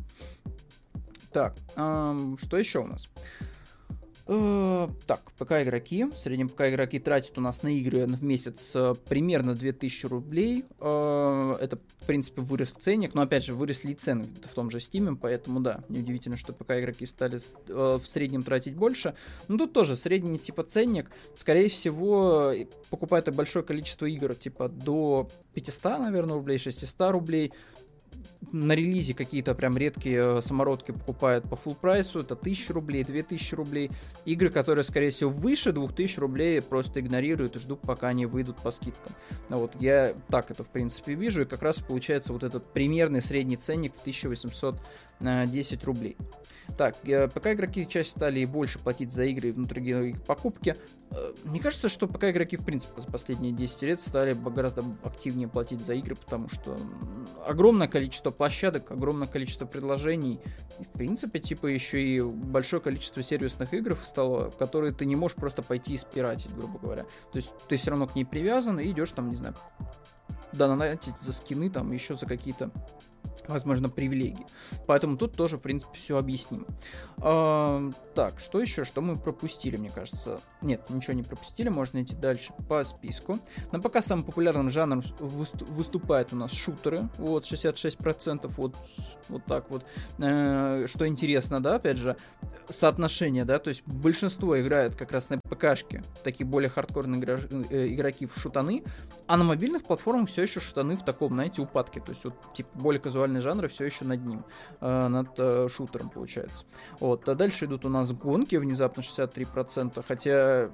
[1.32, 3.10] Так, эм, что еще у нас?
[4.34, 6.06] Э, так, ПК игроки.
[6.06, 10.64] В среднем ПК игроки тратят у нас на игры в месяц э, примерно 2000 рублей.
[10.80, 14.78] Э, это, в принципе, вырос ценник, но опять же выросли и цены в том же
[14.78, 19.16] Steam, поэтому да, неудивительно, что ПК игроки стали в среднем тратить больше.
[19.50, 21.12] Но тут тоже средний типа ценник.
[21.36, 22.54] Скорее всего,
[22.90, 27.52] покупают большое количество игр, типа до 500, наверное, рублей, 600 рублей
[28.52, 33.56] на релизе какие-то прям редкие э, самородки покупают по full прайсу, это 1000 рублей, 2000
[33.56, 33.92] рублей.
[34.26, 38.72] Игры, которые, скорее всего, выше 2000 рублей, просто игнорируют и ждут, пока они выйдут по
[38.72, 39.14] скидкам.
[39.50, 43.22] Ну вот, я так это, в принципе, вижу, и как раз получается вот этот примерный
[43.22, 46.18] средний ценник в 1810 рублей.
[46.78, 50.76] Так, э, пока игроки чаще стали и больше платить за игры и внутригигровые покупки,
[51.12, 55.48] э, мне кажется, что пока игроки, в принципе, за последние 10 лет стали гораздо активнее
[55.48, 56.78] платить за игры, потому что
[57.46, 58.01] огромное количество
[58.32, 60.40] площадок, огромное количество предложений,
[60.80, 65.36] и, в принципе, типа, еще и большое количество сервисных игр стало, которые ты не можешь
[65.36, 67.04] просто пойти и спиратить, грубо говоря.
[67.04, 69.56] То есть ты все равно к ней привязан и идешь там, не знаю,
[70.54, 72.72] донатить за скины, там, еще за какие-то
[73.48, 74.46] возможно, привилегии.
[74.88, 76.66] Поэтому тут тоже, в принципе, все объяснимо.
[77.18, 78.84] А, так, что еще?
[78.84, 80.40] Что мы пропустили, мне кажется?
[80.62, 83.40] Нет, ничего не пропустили, можно идти дальше по списку.
[83.72, 88.76] На пока самым популярным жанром выступают у нас шутеры, вот, 66%, вот,
[89.30, 89.86] вот так вот.
[90.20, 92.16] Э, что интересно, да, опять же,
[92.70, 98.26] соотношение, да, то есть большинство играет как раз на ПКшке, такие более хардкорные э, игроки
[98.26, 98.84] в шутаны,
[99.28, 102.70] а на мобильных платформах все еще шутаны в таком, знаете, упадке, то есть вот, типа,
[102.78, 104.46] более казуальные жанры все еще над ним,
[104.80, 106.64] э, над э, шутером получается.
[107.02, 110.72] Вот, а дальше идут у нас гонки, внезапно 63%, хотя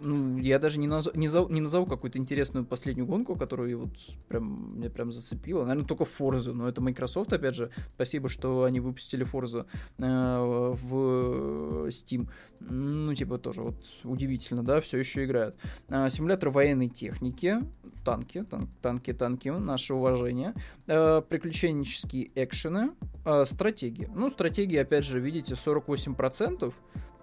[0.00, 1.08] ну, я даже не, наз...
[1.14, 1.48] не, зав...
[1.50, 3.96] не назову какую-то интересную последнюю гонку, которую вот
[4.28, 5.64] прям, меня прям зацепила.
[5.64, 7.70] Наверное, только Forza, но это Microsoft, опять же.
[7.94, 9.64] Спасибо, что они выпустили Forza
[9.98, 12.28] э, в Steam.
[12.60, 15.56] Ну, типа, тоже вот удивительно, да, все еще играют.
[15.88, 17.58] Э, симулятор военной техники,
[18.06, 20.54] танки, тан танки, танки, наше уважение.
[20.86, 22.92] Э, приключенческие экшены,
[23.24, 24.08] э, стратегии.
[24.14, 26.72] Ну, стратегии, опять же, видите, 48%.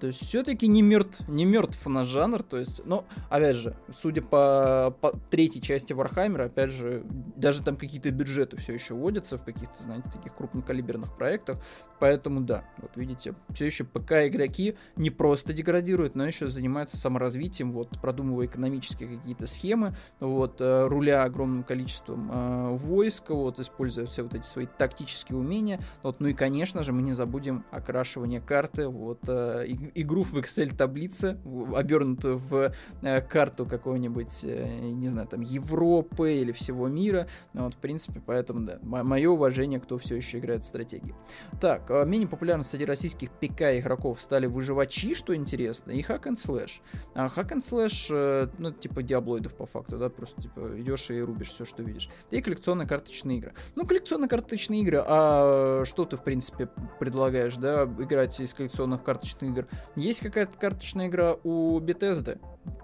[0.03, 2.43] То есть все-таки не мертв, не мертв наш жанр.
[2.43, 7.05] То есть, ну, опять же, судя по, по третьей части Вархаммера, опять же,
[7.37, 11.63] даже там какие-то бюджеты все еще вводятся в каких-то, знаете, таких крупнокалиберных проектах.
[12.01, 17.71] Поэтому да, вот видите, все еще ПК игроки не просто деградируют, но еще занимаются саморазвитием,
[17.71, 24.23] вот, продумывая экономические какие-то схемы, вот, э, руля огромным количеством э, войск, вот, используя все
[24.23, 25.79] вот эти свои тактические умения.
[26.01, 30.75] Вот, ну и, конечно же, мы не забудем окрашивание карты, вот, э, игру в Excel
[30.75, 31.37] таблице,
[31.75, 37.27] обернутую в э, карту какого-нибудь, э, не знаю, там, Европы или всего мира.
[37.53, 41.15] Ну, вот, в принципе, поэтому, да, мое уважение, кто все еще играет в стратегии.
[41.61, 46.35] Так, а, менее популярны среди российских ПК игроков стали выживачи, что интересно, и Hack and
[46.35, 46.81] Slash.
[47.13, 51.21] А Hack and Slash, э, ну, типа диаблоидов по факту, да, просто, типа, идешь и
[51.21, 52.09] рубишь все, что видишь.
[52.31, 53.53] И коллекционные карточные игры.
[53.75, 59.43] Ну, коллекционные карточные игры, а что ты, в принципе, предлагаешь, да, играть из коллекционных карточных
[59.43, 59.67] игр?
[59.95, 62.39] Есть какая-то карточная игра у Bethesda,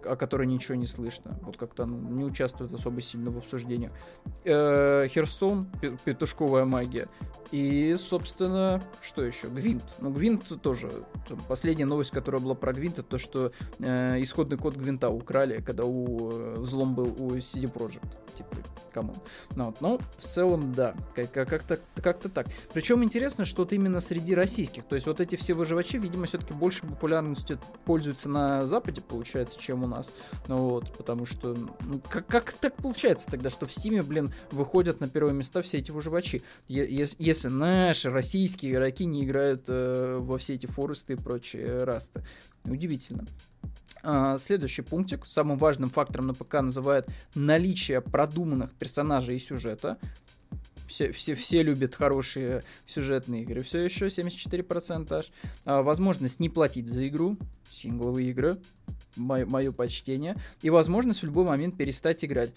[0.05, 1.37] о которой ничего не слышно.
[1.41, 3.91] Вот как-то не участвует особо сильно в обсуждениях.
[4.43, 5.67] Hearthstone,
[6.05, 7.07] петушковая магия.
[7.51, 9.47] И, собственно, что еще?
[9.47, 9.83] Гвинт.
[9.99, 10.91] Ну, Гвинт тоже.
[11.47, 15.85] Последняя новость, которая была про Гвинт, это то, что э, исходный код Гвинта украли, когда
[15.85, 18.17] у э, взлом был у CD Projekt.
[18.35, 18.55] Типа,
[18.93, 19.15] come on.
[19.55, 19.81] Ну, вот.
[19.81, 20.95] ну, в целом, да.
[21.15, 22.47] Как-то как так.
[22.73, 24.83] Причем интересно, что вот именно среди российских.
[24.85, 29.84] То есть вот эти все выживачи, видимо, все-таки больше популярностью пользуются на Западе, получается, чем
[29.84, 30.12] у нас.
[30.47, 31.55] Ну вот, потому что...
[31.82, 35.77] Ну, как, как так получается тогда, что в Стиме, блин, выходят на первые места все
[35.77, 36.41] эти выживачи?
[36.67, 42.23] Если наши российские игроки не играют э, во все эти форесты и прочие расты.
[42.65, 43.27] Удивительно.
[44.01, 45.27] А, следующий пунктик.
[45.27, 49.99] Самым важным фактором на ПК называют наличие продуманных персонажей и сюжета
[50.89, 53.62] все, все, все любят хорошие сюжетные игры.
[53.62, 55.32] Все еще 74% аж.
[55.63, 57.38] А, возможность не платить за игру,
[57.69, 58.58] сингловые игры,
[59.19, 60.36] мое, мое почтение.
[60.62, 62.51] И возможность в любой момент перестать играть.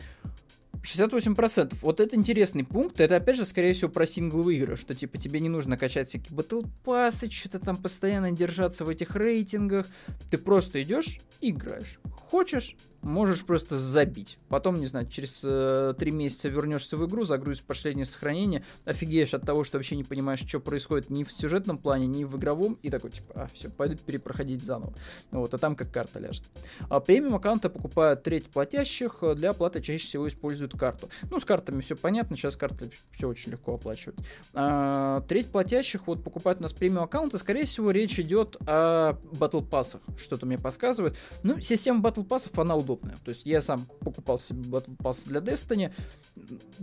[0.82, 1.76] 68%.
[1.80, 3.00] Вот это интересный пункт.
[3.00, 6.34] Это, опять же, скорее всего, про сингловые игры, что, типа, тебе не нужно качать всякие
[6.34, 9.86] батл пассы, что-то там постоянно держаться в этих рейтингах.
[10.30, 11.98] Ты просто идешь играешь.
[12.10, 14.38] Хочешь можешь просто забить.
[14.48, 19.64] Потом, не знаю, через э, месяца вернешься в игру, загрузишь последнее сохранение, офигеешь от того,
[19.64, 23.10] что вообще не понимаешь, что происходит ни в сюжетном плане, ни в игровом, и такой,
[23.10, 24.94] типа, а, все, пойду перепроходить заново.
[25.30, 26.44] Вот, а там как карта ляжет.
[26.88, 31.08] А премиум аккаунты покупают треть платящих, э, для оплаты чаще всего используют карту.
[31.30, 34.20] Ну, с картами все понятно, сейчас карты все очень легко оплачивают.
[34.54, 39.60] А, треть платящих вот покупают у нас премиум аккаунты, скорее всего, речь идет о батл
[39.60, 41.16] пассах, что-то мне подсказывает.
[41.42, 43.16] Ну, система батл пассов, она удобная.
[43.24, 45.92] То есть я сам покупал себе батл пасс для Destiny.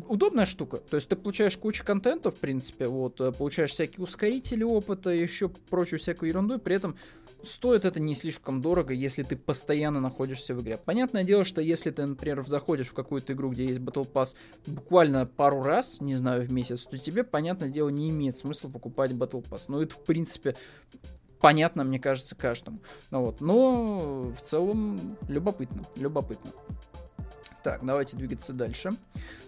[0.08, 0.78] Удобная штука.
[0.78, 5.50] То есть ты получаешь кучу контента, в принципе, вот, э, получаешь всякие ускорители опыта, еще
[5.50, 6.95] прочую всякую ерунду, и при этом
[7.43, 10.78] стоит это не слишком дорого, если ты постоянно находишься в игре.
[10.78, 14.36] Понятное дело, что если ты, например, заходишь в какую-то игру, где есть Battle Pass
[14.67, 19.12] буквально пару раз, не знаю, в месяц, то тебе, понятное дело, не имеет смысла покупать
[19.12, 19.65] Battle Pass.
[19.67, 20.56] Но это, в принципе,
[21.39, 22.80] понятно, мне кажется, каждому.
[23.12, 23.41] Ну, вот.
[23.41, 26.52] Но в целом любопытно, любопытно.
[27.63, 28.91] Так, давайте двигаться дальше.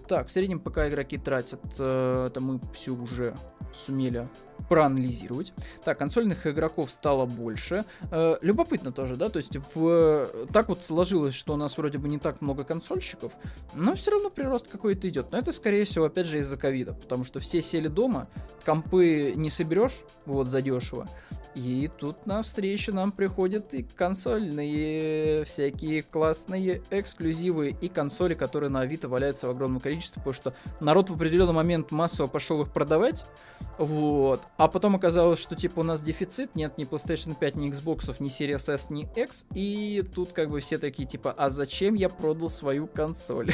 [0.08, 3.34] Так, в среднем пока игроки тратят, э, это мы все уже
[3.74, 4.28] сумели
[4.68, 5.54] проанализировать.
[5.86, 7.86] Так, консольных игроков стало больше.
[8.12, 10.28] Э, любопытно тоже, да, то есть в...
[10.52, 13.32] так вот сложилось, что у нас вроде бы не так много консольщиков,
[13.74, 15.32] но все равно прирост какой-то идет.
[15.32, 18.28] Но это, скорее всего, опять же из-за ковида, потому что все сели дома,
[18.66, 21.08] компы не соберешь, вот, задешево,
[21.56, 29.10] и тут навстречу нам приходят и консольные всякие классные эксклюзивы и консоли, которые на Авито
[29.10, 33.26] валяются в огромном количестве, потому что народ в определенный момент массово пошел их продавать,
[33.78, 38.16] вот, а потом оказалось, что типа у нас дефицит, нет ни PlayStation 5, ни Xbox,
[38.20, 42.10] ни Series S, ни X, и тут как бы все такие типа, а зачем я
[42.10, 43.54] продал свою консоль?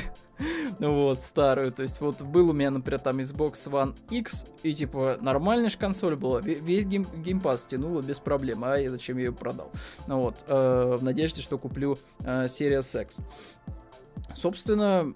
[0.80, 1.71] Вот, старую.
[1.71, 5.78] То есть вот был у меня, например, там Xbox One X, и типа нормальная же
[5.78, 9.71] консоль была, весь Game, Game Pass тянула без проблем, а я зачем ее продал?
[10.08, 13.19] Ну вот, э, в надежде, что куплю э, Series X.
[14.36, 15.13] Собственно,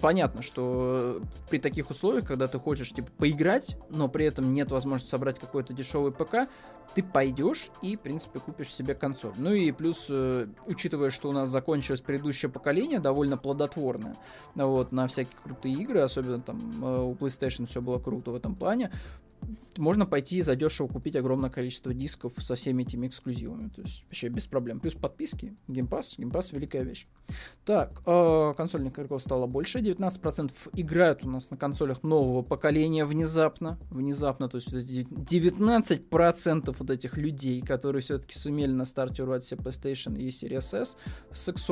[0.00, 5.10] понятно, что при таких условиях, когда ты хочешь типа поиграть, но при этом нет возможности
[5.10, 6.48] собрать какой-то дешевый ПК,
[6.94, 9.32] ты пойдешь и, в принципе, купишь себе консоль.
[9.36, 14.16] Ну и плюс, э, учитывая, что у нас закончилось предыдущее поколение, довольно плодотворное,
[14.54, 18.54] вот, на всякие крутые игры, особенно там э, у PlayStation все было круто в этом
[18.54, 18.90] плане,
[19.78, 23.68] можно пойти задешево купить огромное количество дисков со всеми этими эксклюзивами.
[23.68, 24.80] То есть вообще без проблем.
[24.80, 26.16] Плюс подписки, Game Pass.
[26.18, 27.06] Game Pass великая вещь.
[27.64, 29.78] Так, э, консольных игроков стало больше.
[29.78, 33.78] 19% играют у нас на консолях нового поколения внезапно.
[33.90, 40.18] Внезапно, то есть 19% вот этих людей, которые все-таки сумели на старте урвать себе PlayStation
[40.18, 40.96] и Series S
[41.32, 41.70] с X.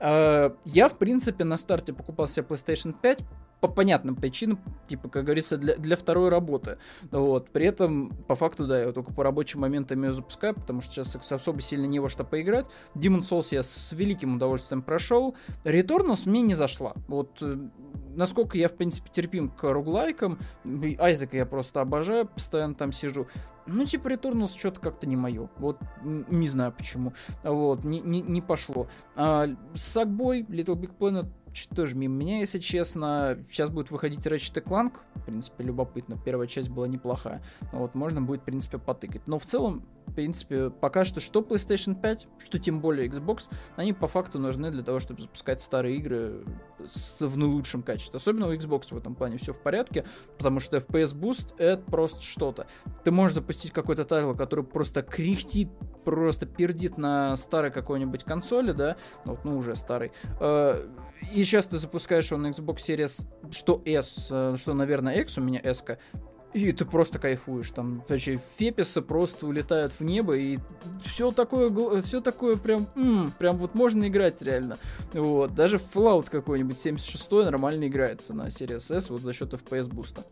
[0.00, 3.20] Э, я, в принципе, на старте покупал себе PlayStation 5
[3.60, 6.78] по понятным причинам, типа, как говорится, для, для второй работы.
[7.10, 7.37] Вот.
[7.46, 11.32] При этом, по факту, да, я только по рабочим моментам ее запускаю, потому что сейчас
[11.32, 12.66] особо сильно не во что поиграть.
[12.94, 15.34] Demon Souls я с великим удовольствием прошел.
[15.64, 16.94] Returnals мне не зашла.
[17.06, 17.56] Вот э,
[18.14, 20.38] насколько я, в принципе, терпим к руглайкам,
[20.98, 23.26] Айзека я просто обожаю, постоянно там сижу.
[23.68, 25.50] Ну, типа, Returnals что-то как-то не мое.
[25.58, 27.12] Вот, не знаю почему.
[27.44, 28.88] Вот, не, не, не пошло.
[29.14, 31.26] А, Сакбой, Little Big Planet
[31.74, 33.38] тоже мимо меня, если честно.
[33.50, 34.94] Сейчас будет выходить Ratchet Clank.
[35.14, 36.18] В принципе, любопытно.
[36.24, 37.42] Первая часть была неплохая.
[37.72, 39.26] Вот, можно будет, в принципе, потыкать.
[39.26, 43.44] Но в целом, в принципе, пока что что PlayStation 5, что тем более Xbox,
[43.76, 46.44] они по факту нужны для того, чтобы запускать старые игры
[46.84, 48.16] с, в наилучшем качестве.
[48.16, 50.04] Особенно у Xbox в этом плане все в порядке,
[50.36, 52.66] потому что FPS Boost это просто что-то.
[53.04, 55.68] Ты можешь запустить какой-то title, который просто кряхтит,
[56.04, 60.88] просто пердит на старой какой-нибудь консоли, да, вот, ну уже старый, э,
[61.32, 65.42] и сейчас ты запускаешь его на Xbox Series, что S, э, что, наверное, X, у
[65.42, 65.84] меня S,
[66.66, 67.70] и ты просто кайфуешь.
[67.70, 70.58] Там, вообще, FPS ы просто улетают в небо, и
[71.04, 74.78] все такое, все такое прям, м-м, прям вот можно играть реально.
[75.12, 75.54] Вот.
[75.54, 80.24] Даже Fallout какой-нибудь 76 нормально играется на Series S вот за счет FPS boost а.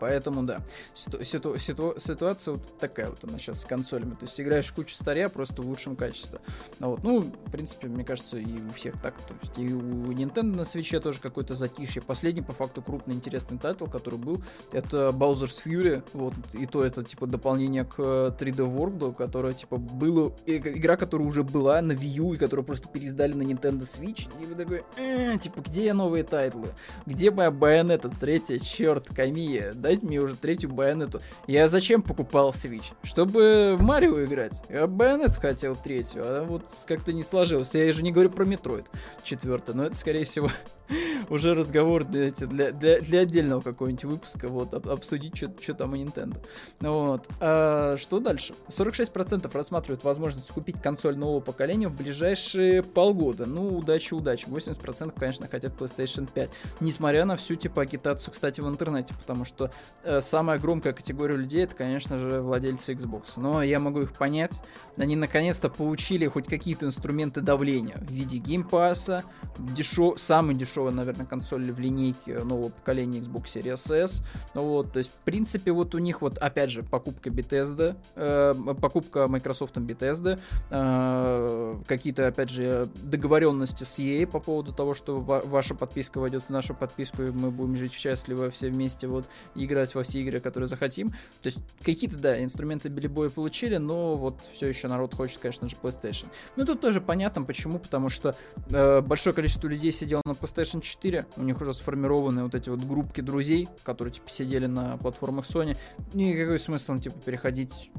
[0.00, 0.60] Поэтому, да,
[0.94, 4.10] ситу- ситу- ситу- ситуация вот такая вот она сейчас с консолями.
[4.10, 6.40] То есть играешь кучу старья просто в лучшем качестве.
[6.78, 7.02] Ну, вот.
[7.02, 9.14] ну, в принципе, мне кажется, и у всех так.
[9.22, 12.02] То есть и у Nintendo на Switch е тоже какое-то затишье.
[12.02, 16.02] Последний, по факту, крупный интересный title, который был, это Bowser's Fury.
[16.12, 20.32] Вот, и то это, типа, дополнение к 3D World, которое, типа, было...
[20.46, 24.28] Игра, которая уже была на Wii U, и которую просто переиздали на Nintendo Switch.
[24.40, 26.68] И вы такой, э, типа, где новые title ы?
[27.06, 28.58] Где моя Bayonetta третья?
[28.58, 31.22] Черт, Камия, да дайте мне уже третью байонету.
[31.46, 32.92] Я зачем покупал Switch?
[33.02, 34.60] Чтобы в Марио играть.
[34.68, 37.72] Я байонет хотел третью, а вот как-то не сложилось.
[37.72, 38.84] Я же не говорю про Metroid
[39.22, 40.50] четвертый, но это, скорее всего,
[41.28, 45.96] уже разговор для, для, для, для отдельного какого-нибудь выпуска, вот, об, обсудить, что там у
[45.96, 46.36] Nintendo.
[46.80, 47.26] Вот.
[47.40, 48.54] А, что дальше?
[48.68, 53.46] 46% рассматривают возможность купить консоль нового поколения в ближайшие полгода.
[53.46, 54.46] Ну, удачи, удачи.
[54.46, 56.50] 80% конечно, хотят PlayStation 5.
[56.80, 59.70] Несмотря на всю, типа, агитацию, кстати, в интернете, потому что
[60.04, 63.32] э, самая громкая категория людей, это, конечно же, владельцы Xbox.
[63.36, 64.60] Но я могу их понять.
[64.96, 69.24] Они, наконец-то, получили хоть какие-то инструменты давления в виде Game Pass а,
[69.58, 70.18] дешев...
[70.18, 74.22] самый дешевый, наверное, консоль в линейке нового поколения Xbox Series S.
[74.54, 78.54] Ну вот, то есть, в принципе, вот у них вот, опять же, покупка Bethesda, э,
[78.80, 85.42] покупка Microsoft Bethesda, э, какие-то, опять же, договоренности с EA по поводу того, что ва-
[85.44, 89.94] ваша подписка войдет в нашу подписку, и мы будем жить счастливо все вместе, вот, играть
[89.94, 91.10] во все игры, которые захотим.
[91.10, 95.76] То есть, какие-то, да, инструменты билибоя получили, но вот все еще народ хочет, конечно же,
[95.80, 96.26] PlayStation.
[96.56, 98.34] Ну, тут тоже понятно, почему, потому что
[98.70, 102.82] э, большое количество людей сидело на PlayStation 4, у них уже сформированы вот эти вот
[102.82, 105.76] группки друзей, которые, типа, сидели на платформах Sony,
[106.12, 107.90] никакой смысл, типа, переходить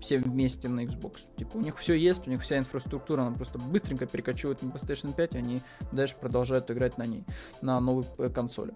[0.00, 1.20] все вместе на Xbox.
[1.36, 5.14] Типа, у них все есть, у них вся инфраструктура, она просто быстренько перекочует на PlayStation
[5.14, 5.60] 5, и они
[5.92, 7.24] дальше продолжают играть на ней,
[7.62, 8.72] на новой э, консоли.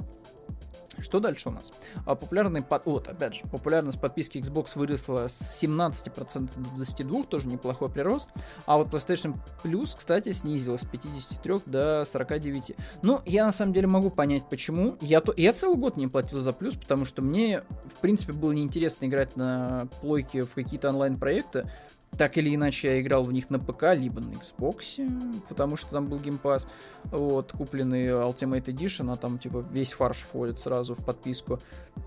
[1.01, 1.73] Что дальше у нас?
[2.07, 2.87] А, популярный под...
[2.87, 8.29] Вот, опять же, популярность подписки Xbox выросла с 17% до 22%, тоже неплохой прирост.
[8.67, 12.77] А вот PlayStation Plus, кстати, снизилась с 53 до 49.
[13.03, 14.97] Ну, я на самом деле могу понять, почему.
[15.01, 15.33] Я, то...
[15.37, 17.63] я целый год не платил за плюс, потому что мне,
[17.95, 21.71] в принципе, было неинтересно играть на плойке в какие-то онлайн-проекты.
[22.17, 26.07] Так или иначе, я играл в них на ПК, либо на Xbox, потому что там
[26.09, 26.67] был геймпас,
[27.05, 31.61] вот, купленный Ultimate Edition, а там, типа, весь фарш входит сразу в подписку.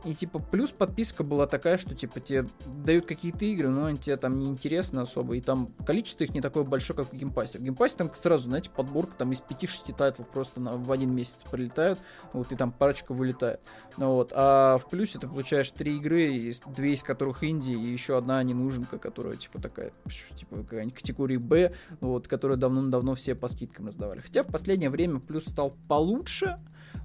[0.03, 2.47] И, типа, плюс подписка была такая, что, типа, тебе
[2.83, 6.41] дают какие-то игры, но они тебе там не интересны особо, и там количество их не
[6.41, 7.59] такое большое, как в геймпасе.
[7.59, 11.15] В геймпасе там сразу, знаете, подборка там из 5-6 title ов просто на, в один
[11.15, 11.99] месяц прилетают,
[12.33, 13.61] вот, и там парочка вылетает.
[13.97, 18.17] Ну, вот, а в плюсе ты получаешь три игры, две из которых инди, и еще
[18.17, 19.90] одна ненуженка, которая, типа, такая
[20.35, 24.19] типа какая-нибудь категории Б, вот, которую давно-давно все по скидкам раздавали.
[24.19, 26.59] Хотя в последнее время плюс стал получше,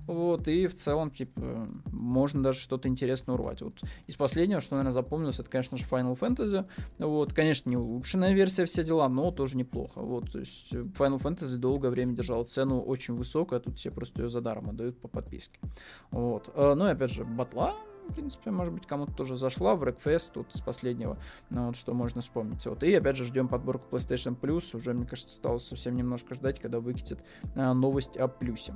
[0.06, 3.62] вот, и в целом, типа, можно даже что-то интересное урвать.
[3.62, 6.64] Вот из последнего, что, наверное, запомнилось, это, конечно же, Final Fantasy.
[6.98, 10.00] Вот, конечно, не улучшенная версия, все дела, но тоже неплохо.
[10.00, 14.22] Вот, то есть Final Fantasy долгое время держал цену очень высокую, а тут все просто
[14.22, 15.58] ее за даром отдают по подписке.
[16.10, 16.50] Вот.
[16.54, 17.74] А, ну и опять же, батла
[18.08, 21.18] в принципе, может быть, кому-то тоже зашла в Wreckfest тут с последнего,
[21.50, 22.64] ну, вот что можно вспомнить.
[22.66, 22.82] Вот.
[22.82, 26.80] И опять же ждем подборку PlayStation Plus, уже, мне кажется, осталось совсем немножко ждать, когда
[26.80, 27.22] выкатит
[27.54, 28.74] а, новость о плюсе.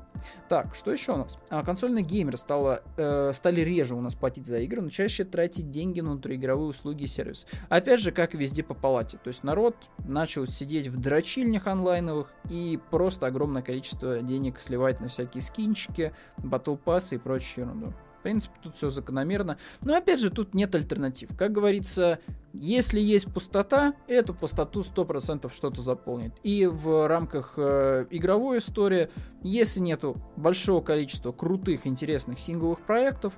[0.48, 1.38] Так, что еще у нас?
[1.48, 5.70] А, консольные геймеры стало, э, стали реже у нас платить за игры, но чаще тратить
[5.70, 7.46] деньги на внутриигровые услуги и сервис.
[7.68, 12.78] Опять же, как везде по палате, то есть народ начал сидеть в дрочильнях онлайновых и
[12.90, 17.94] просто огромное количество денег сливать на всякие скинчики, батл пассы и прочую ерунду.
[18.20, 19.56] В принципе, тут все закономерно.
[19.82, 21.30] Но опять же, тут нет альтернатив.
[21.38, 22.18] Как говорится,
[22.52, 26.34] если есть пустота, эту пустоту 100% что-то заполнит.
[26.42, 29.08] И в рамках э, игровой истории,
[29.42, 33.32] если нету большого количества крутых, интересных сингловых проектов,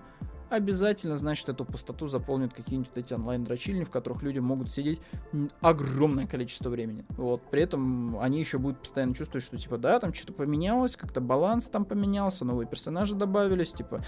[0.53, 5.01] обязательно, значит, эту пустоту заполнят какие-нибудь эти онлайн-дрочильни, в которых люди могут сидеть
[5.61, 7.05] огромное количество времени.
[7.11, 11.21] Вот, при этом они еще будут постоянно чувствовать, что, типа, да, там что-то поменялось, как-то
[11.21, 14.05] баланс там поменялся, новые персонажи добавились, типа,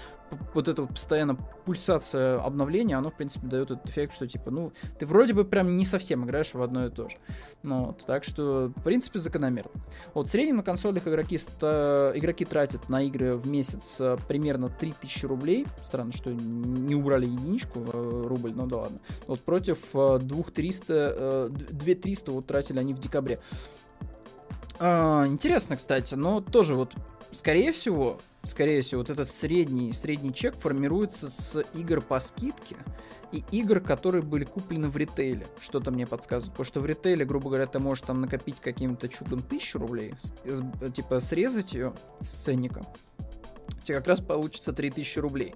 [0.53, 1.35] вот эта вот постоянно
[1.65, 5.75] пульсация обновления, оно, в принципе, дает этот эффект, что, типа, ну, ты вроде бы прям
[5.75, 7.17] не совсем играешь в одно и то же.
[7.63, 9.71] Ну, вот, так что, в принципе, закономерно.
[10.13, 12.11] Вот, в среднем на консолях игроки, ста...
[12.15, 15.65] игроки тратят на игры в месяц э, примерно 3000 рублей.
[15.83, 18.99] Странно, что не убрали единичку э, рубль, но да ладно.
[19.27, 23.39] Вот против 2300, 2300 вот тратили они в декабре.
[24.79, 26.93] А, интересно, кстати, но тоже вот,
[27.31, 32.75] скорее всего, скорее всего, вот этот средний, средний чек формируется с игр по скидке
[33.31, 35.47] и игр, которые были куплены в ритейле.
[35.59, 36.51] Что-то мне подсказывает.
[36.51, 40.13] Потому что в ритейле, грубо говоря, ты можешь там накопить каким-то чудом тысячу рублей,
[40.93, 42.85] типа срезать ее с ценника.
[43.83, 45.55] Тебе как раз получится 3000 рублей.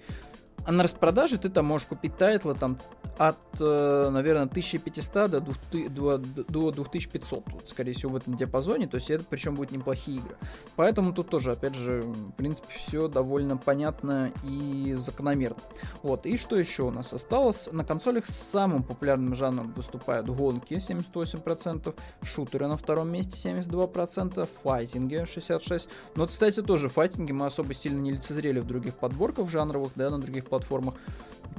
[0.69, 2.77] А на распродаже ты там можешь купить тайтлы там
[3.19, 8.95] от, э, наверное, 1500 до, 2000, до 2500, вот, скорее всего, в этом диапазоне, то
[8.95, 10.37] есть это причем будут неплохие игры.
[10.77, 15.57] Поэтому тут тоже, опять же, в принципе, все довольно понятно и закономерно.
[16.01, 17.67] Вот, и что еще у нас осталось?
[17.73, 21.93] На консолях самым популярным жанром выступают гонки 78%,
[22.23, 25.89] шутеры на втором месте 72%, файтинги 66%.
[26.15, 30.19] Но, кстати, тоже файтинги мы особо сильно не лицезрели в других подборках жанровых, да, на
[30.19, 30.93] других платформах.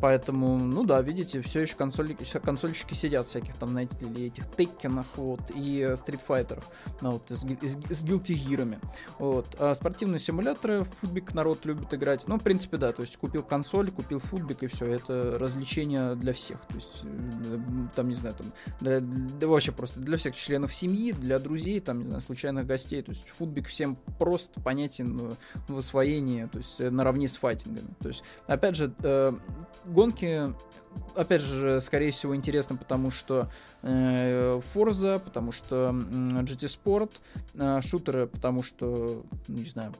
[0.00, 5.06] Поэтому, ну да, видите, все еще консоли, консольщики сидят всяких там, знаете ли, этих Теккенах,
[5.16, 6.64] вот, и стритфайтеров,
[7.00, 8.04] ну, вот, с, с, с.
[9.18, 9.56] Вот.
[9.58, 12.28] А спортивные симуляторы, футбик народ любит играть.
[12.28, 16.32] Ну, в принципе, да, то есть купил консоль, купил футбик, и все, это развлечение для
[16.32, 16.60] всех.
[16.68, 17.58] То есть, э,
[17.96, 18.46] там, не знаю, там,
[18.80, 23.02] для, для, вообще просто для всех членов семьи, для друзей, там, не знаю, случайных гостей.
[23.02, 25.34] То есть, футбик всем просто понятен
[25.66, 27.88] в освоении, то есть, э, наравне с файтингами.
[28.00, 29.32] То есть, опять же, э,
[29.86, 30.54] гонки,
[31.14, 33.50] опять же, скорее всего, интересно, потому что
[33.82, 37.12] э, Forza, потому что э, GT Sport,
[37.54, 39.94] э, шутеры, потому что, не знаю,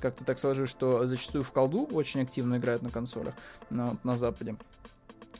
[0.00, 3.34] как-то так сложилось, что зачастую в колду очень активно играют на консолях
[3.70, 4.56] на, на Западе.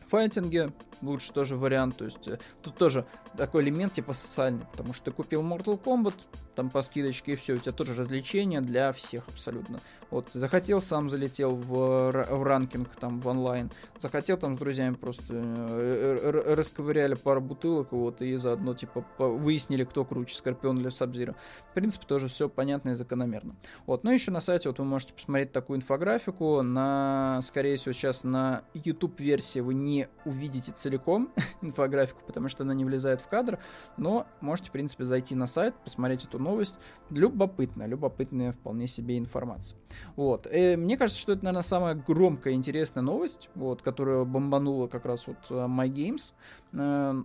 [0.08, 0.72] Файтинге
[1.02, 5.10] лучше тоже вариант, то есть э, тут тоже такой элемент типа социальный, потому что ты
[5.12, 6.14] купил Mortal Kombat,
[6.54, 9.80] там по скидочке и все, у тебя тоже развлечение для всех абсолютно.
[10.10, 13.70] Вот, захотел, сам залетел в, в ранкинг, там, в онлайн.
[13.98, 20.04] Захотел там с друзьями просто э, расковыряли пару бутылок, вот, и заодно, типа, выяснили, кто
[20.04, 21.34] круче, Скорпион или Сабзира.
[21.70, 23.56] В принципе, тоже все понятно и закономерно.
[23.86, 26.62] Вот, ну еще на сайте вот вы можете посмотреть такую инфографику.
[26.62, 31.30] На, скорее всего, сейчас на YouTube-версии вы не увидите целиком
[31.60, 33.58] инфографику, потому что она не влезает в кадр,
[33.98, 36.76] но можете, в принципе, зайти на сайт, посмотреть эту новость.
[37.10, 39.78] Любопытная, любопытная вполне себе информация.
[40.16, 40.46] Вот.
[40.46, 45.06] И э, мне кажется, что это, наверное, самая громкая интересная новость, вот, которая бомбанула как
[45.06, 46.32] раз вот э, My Games.
[46.72, 47.22] Э,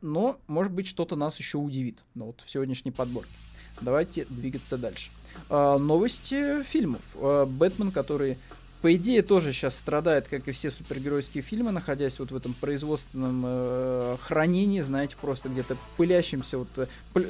[0.00, 3.32] но, может быть, что-то нас еще удивит ну, вот, в сегодняшней подборке.
[3.80, 5.10] Давайте двигаться дальше.
[5.50, 7.02] Новости фильмов.
[7.16, 8.38] Бэтмен, который
[8.80, 13.42] по идее, тоже сейчас страдает, как и все супергеройские фильмы, находясь вот в этом производственном
[13.44, 16.58] э, хранении, знаете, просто где-то пылящимся.
[16.58, 17.26] Вот, э, пыль,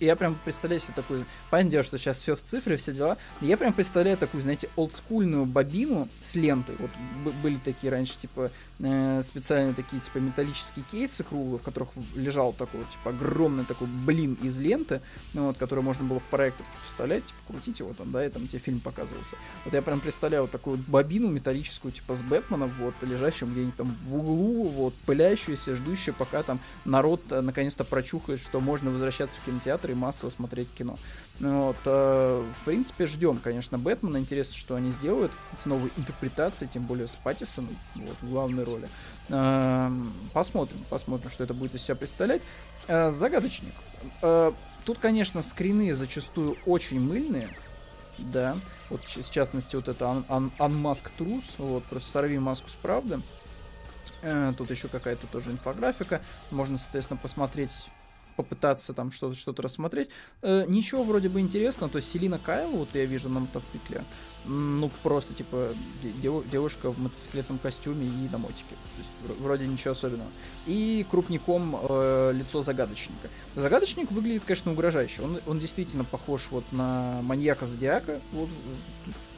[0.00, 1.24] я прям представляю себе такую...
[1.50, 3.16] Понятное дело, что сейчас все в цифре, все дела.
[3.40, 6.76] Я прям представляю такую, знаете, олдскульную бобину с лентой.
[6.78, 6.90] Вот
[7.42, 8.50] были такие раньше, типа,
[8.82, 14.36] э, специальные такие, типа, металлические кейсы круглые, в которых лежал такой, типа, огромный такой блин
[14.42, 15.00] из ленты,
[15.34, 18.46] ну, вот, который можно было в проектор вставлять, типа, крутить его там, да, и там
[18.48, 19.36] тебе фильм показывался.
[19.64, 23.96] Вот я прям представляю вот такую бобину металлическую, типа с Бэтменом, вот, лежащим где-нибудь там
[24.04, 29.44] в углу, вот, пылящуюся, ждущую, пока там народ э, наконец-то прочухает, что можно возвращаться в
[29.44, 30.98] кинотеатр и массово смотреть кино.
[31.40, 34.18] Вот, э, в принципе, ждем, конечно, Бэтмена.
[34.18, 38.88] Интересно, что они сделают с новой интерпретацией, тем более с Паттисоном, вот, в главной роли.
[39.30, 39.90] Э,
[40.34, 42.42] посмотрим, посмотрим, что это будет из себя представлять.
[42.88, 43.72] Э, загадочник.
[44.20, 44.52] Э,
[44.84, 47.48] тут, конечно, скрины зачастую очень мыльные,
[48.18, 48.58] да,
[48.90, 53.20] вот в частности вот это un, un, Unmask Truth, вот, просто сорви маску с правды.
[54.22, 56.20] Э, тут еще какая-то тоже инфографика,
[56.50, 57.72] можно, соответственно, посмотреть
[58.42, 60.08] попытаться там что-то что рассмотреть.
[60.42, 61.90] Э, ничего вроде бы интересного.
[61.90, 64.04] То есть Селина Кайл, вот я вижу на мотоцикле,
[64.46, 65.74] ну просто типа
[66.22, 68.70] дев, девушка в мотоциклетном костюме и на мотике.
[68.70, 70.30] То есть вроде ничего особенного.
[70.66, 73.28] И крупником э, лицо загадочника.
[73.54, 75.22] Загадочник выглядит, конечно, угрожающе.
[75.22, 78.20] Он, он действительно похож вот на маньяка Зодиака.
[78.32, 78.48] Вот,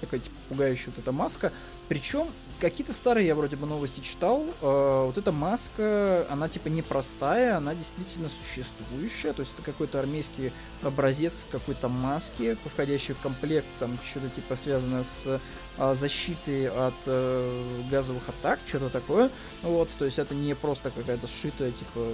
[0.00, 1.52] такая типа пугающая вот эта маска.
[1.92, 2.26] Причем
[2.58, 4.46] какие-то старые я вроде бы новости читал.
[4.62, 9.34] Э, вот эта маска, она типа непростая, она действительно существующая.
[9.34, 15.04] То есть это какой-то армейский образец какой-то маски, входящий в комплект, там что-то типа связанное
[15.04, 15.38] с
[15.76, 19.30] э, защитой от э, газовых атак, что-то такое.
[19.60, 22.08] Вот, то есть это не просто какая-то сшитая, типа,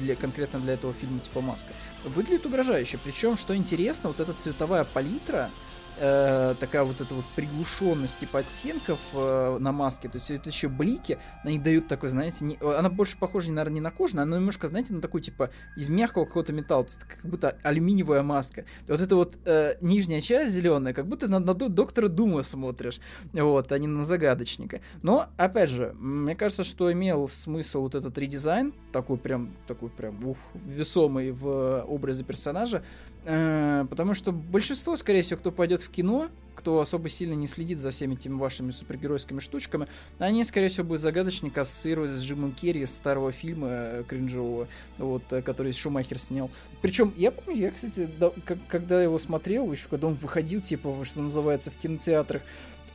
[0.00, 1.68] для, конкретно для этого фильма, типа маска.
[2.04, 2.98] Выглядит угрожающе.
[3.04, 5.50] Причем, что интересно, вот эта цветовая палитра,
[5.98, 10.68] э, такая вот эта вот приглушенность типа оттенков э, на маске, то есть это еще
[10.68, 14.68] блики, они дают такой, знаете, не, она больше похожа, наверное, не на кожу, она немножко,
[14.68, 18.64] знаете, на такой типа из мягкого какого-то металла, как будто алюминиевая маска.
[18.88, 23.00] Вот эта вот э, нижняя часть зеленая, как будто на, на доктора Дума смотришь,
[23.32, 24.80] вот, а не на загадочника.
[25.02, 30.26] Но, опять же, мне кажется, что имел смысл вот этот редизайн, такой прям, такой прям,
[30.26, 36.30] ух, весомый в образе персонажа, Э, потому что большинство, скорее всего, кто пойдет в кино,
[36.54, 39.86] кто особо сильно не следит за всеми этими вашими супергеройскими штучками,
[40.18, 44.68] они, скорее всего, будут загадочник ассоциировать с Джимом Керри из старого фильма э, кринжового,
[44.98, 46.50] вот, э, который Шумахер снял.
[46.80, 51.04] Причем, я помню, я, кстати, да, как, когда его смотрел, еще когда он выходил, типа,
[51.04, 52.42] что называется, в кинотеатрах,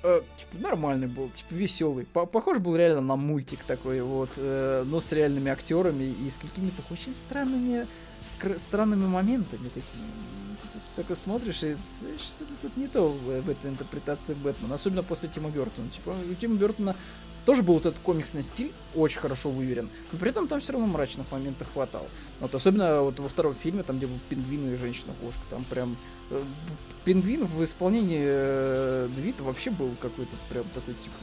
[0.04, 2.06] э, типа, нормальный был, типа, веселый.
[2.06, 6.82] Похож был реально на мультик такой, вот, э, но с реальными актерами и с какими-то
[6.90, 7.88] очень странными
[8.24, 10.04] странными моментами такими.
[10.62, 11.78] Ты такой смотришь, и
[12.18, 14.76] что-то тут не то в, этой интерпретации Бэтмена.
[14.76, 15.90] Особенно после Тима Бертона.
[15.90, 16.96] Типа, у Тима Бертона
[17.46, 20.88] тоже был вот этот комиксный стиль, очень хорошо выверен, но при этом там все равно
[20.88, 22.08] мрачных моментов хватало.
[22.40, 25.98] Вот особенно вот во втором фильме, там, где был пингвин и женщина-кошка, там прям
[27.06, 31.16] пингвин в исполнении э, Двита вообще был какой-то прям такой, типа,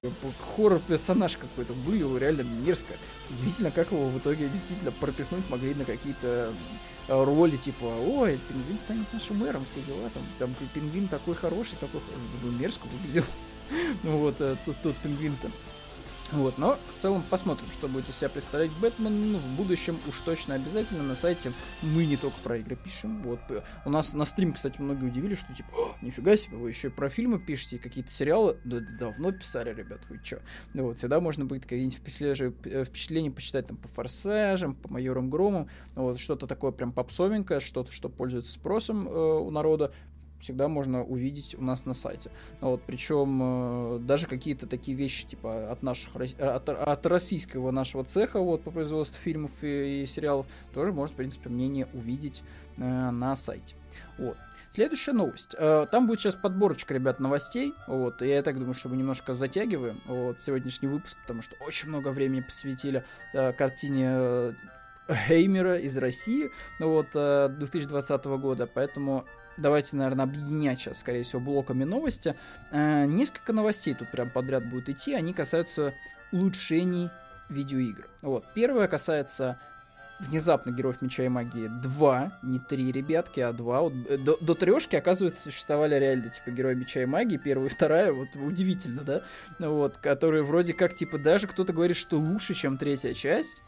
[0.00, 0.14] прям
[0.54, 2.94] хоррор-персонаж какой-то, выглядел реально мерзко.
[3.30, 6.54] Удивительно, как его в итоге действительно пропихнуть могли на какие-то
[7.08, 11.76] э, роли, типа, ой, пингвин станет нашим мэром, все дела, там, там пингвин такой хороший,
[11.80, 12.00] такой,
[12.44, 13.24] мерзко выглядел.
[14.02, 15.50] Ну вот, э, тут, тут пингвин-то.
[16.32, 19.98] Вот, но в целом посмотрим, что будет из себя представлять Бэтмен в будущем.
[20.08, 21.52] Уж точно обязательно на сайте
[21.82, 23.22] мы не только про игры пишем.
[23.22, 23.40] Вот
[23.84, 25.68] у нас на стрим, кстати, многие удивились, что типа,
[26.00, 28.56] нифига себе, вы еще и про фильмы пишете, какие-то сериалы.
[28.64, 30.38] Да, давно писали, ребят, вы чё?
[30.72, 35.28] Да вот, всегда можно будет какие-нибудь впечатления, э, впечатления почитать там по Форсажам, по Майорам
[35.28, 35.68] Громам.
[35.94, 39.92] Вот, что-то такое прям попсовенькое, что-то, что пользуется спросом э, у народа
[40.42, 42.30] всегда можно увидеть у нас на сайте.
[42.60, 48.40] Вот, причем э, даже какие-то такие вещи, типа от наших от, от российского нашего цеха
[48.40, 52.42] вот, по производству фильмов и, и сериалов, тоже можно, в принципе, мнение увидеть
[52.76, 53.76] э, на сайте.
[54.18, 54.36] Вот.
[54.74, 55.54] Следующая новость.
[55.58, 57.74] Э, там будет сейчас подборочка, ребят, новостей.
[57.86, 58.20] Вот.
[58.22, 62.40] Я так думаю, что мы немножко затягиваем вот, сегодняшний выпуск, потому что очень много времени
[62.40, 64.52] посвятили э, картине э,
[65.28, 69.26] Хеймера из России вот, 2020 года, поэтому
[69.56, 72.34] давайте, наверное, объединять сейчас, скорее всего, блоками новости.
[72.70, 75.94] Э, несколько новостей тут прям подряд будут идти, они касаются
[76.32, 77.10] улучшений
[77.48, 78.06] видеоигр.
[78.22, 79.58] Вот, первое касается
[80.28, 83.80] внезапно Героев Меча и Магии 2, не 3, ребятки, а 2.
[83.80, 87.72] Вот, э, до, до трешки, оказывается, существовали реально, типа, Герои Меча и Магии, первая и
[87.72, 89.22] вторая, вот, удивительно, да?
[89.58, 93.62] Вот, которые вроде как, типа, даже кто-то говорит, что лучше, чем третья часть,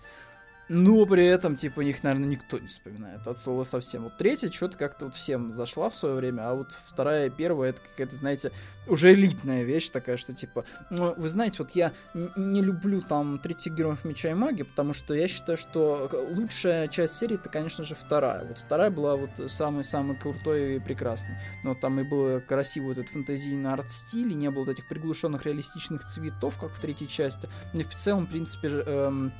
[0.68, 4.04] но при этом, типа, них, наверное, никто не вспоминает от слова совсем.
[4.04, 7.80] Вот третья что-то как-то вот всем зашла в свое время, а вот вторая первая, это
[7.80, 8.52] какая-то, знаете,
[8.86, 13.74] уже элитная вещь такая, что, типа, ну, вы знаете, вот я не люблю там третьих
[13.74, 17.94] героев Меча и Маги, потому что я считаю, что лучшая часть серии, это, конечно же,
[17.94, 18.44] вторая.
[18.44, 21.36] Вот вторая была вот самый-самый крутой и прекрасный.
[21.62, 25.44] Но там и было красиво вот этот фэнтезийный арт-стиль, и не было вот этих приглушенных
[25.44, 27.48] реалистичных цветов, как в третьей части.
[27.72, 29.32] И в целом, в принципе, эм,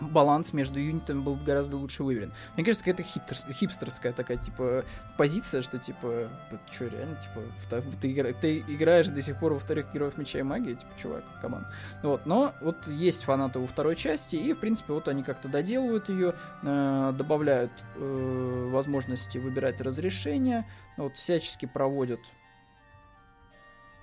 [0.00, 2.32] баланс между юнитами был гораздо лучше выверен.
[2.54, 4.84] Мне кажется, какая-то хипстер, хипстерская такая, типа,
[5.16, 6.28] позиция, что, типа,
[6.70, 10.74] что, реально, типа, ты, ты, играешь до сих пор во вторых Героев Меча и Магии,
[10.74, 11.66] типа, чувак, команд.
[12.02, 16.08] Вот, но вот есть фанаты у второй части, и, в принципе, вот они как-то доделывают
[16.08, 20.66] ее, э, добавляют э, возможности выбирать разрешения,
[20.96, 22.20] вот, всячески проводят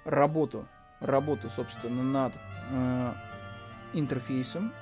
[0.05, 0.67] работу,
[0.99, 2.33] работу, собственно, над
[2.71, 3.13] э,
[3.93, 4.73] интерфейсом,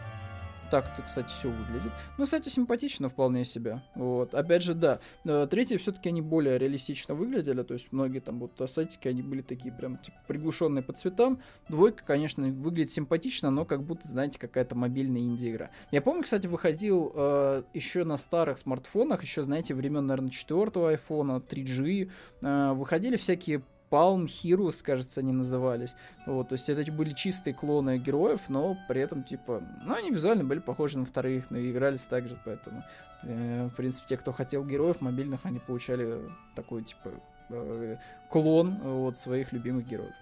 [0.70, 1.92] так это, кстати, все выглядит.
[2.18, 3.82] Ну, кстати, симпатично вполне себе.
[3.96, 4.34] Вот.
[4.34, 5.00] Опять же, да.
[5.26, 7.64] Э, третьи все-таки они более реалистично выглядели.
[7.64, 11.42] То есть многие там вот ассетики, они были такие прям типа, приглушенные по цветам.
[11.70, 15.72] Двойка, конечно, выглядит симпатично, но как будто, знаете, какая-то мобильная инди-игра.
[15.92, 21.42] Я помню, кстати, выходил э, еще на старых смартфонах, еще, знаете, времен, наверное, четвертого айфона,
[21.48, 22.12] 3G.
[22.42, 25.96] Э, выходили всякие Palm Heroes, кажется, они назывались.
[26.26, 30.44] Вот, то есть это были чистые клоны героев, но при этом, типа, ну, они визуально
[30.44, 32.84] были похожи на вторых, но и игрались так же, поэтому,
[33.24, 36.20] э, в принципе, те, кто хотел героев мобильных, они получали
[36.56, 37.12] такой, типа,
[37.50, 37.98] э,
[38.30, 40.14] клон от своих любимых героев.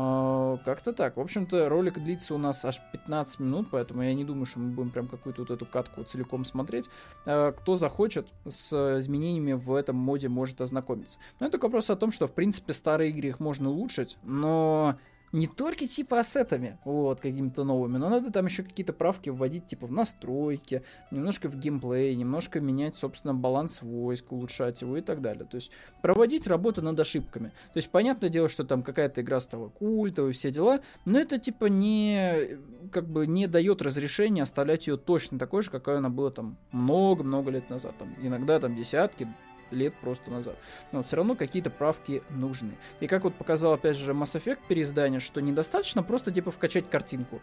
[0.00, 1.16] А, как-то так.
[1.16, 4.70] В общем-то, ролик длится у нас аж 15 минут, поэтому я не думаю, что мы
[4.70, 6.88] будем прям какую-то вот эту катку целиком смотреть.
[7.26, 11.18] А, кто захочет с изменениями в этом моде может ознакомиться.
[11.40, 14.96] Но это только вопрос о том, что, в принципе, старые игры их можно улучшить, но
[15.32, 19.86] не только типа ассетами, вот, какими-то новыми, но надо там еще какие-то правки вводить, типа
[19.86, 25.44] в настройки, немножко в геймплей, немножко менять, собственно, баланс войск, улучшать его и так далее.
[25.44, 25.70] То есть
[26.02, 27.48] проводить работу над ошибками.
[27.48, 31.66] То есть понятное дело, что там какая-то игра стала культовой, все дела, но это типа
[31.66, 32.58] не,
[32.92, 37.50] как бы не дает разрешения оставлять ее точно такой же, какой она была там много-много
[37.50, 37.94] лет назад.
[37.98, 39.28] Там, иногда там десятки,
[39.70, 40.56] лет просто назад.
[40.92, 42.72] Но все равно какие-то правки нужны.
[43.00, 47.40] И как вот показал опять же Mass Effect переиздание, что недостаточно просто типа вкачать картинку.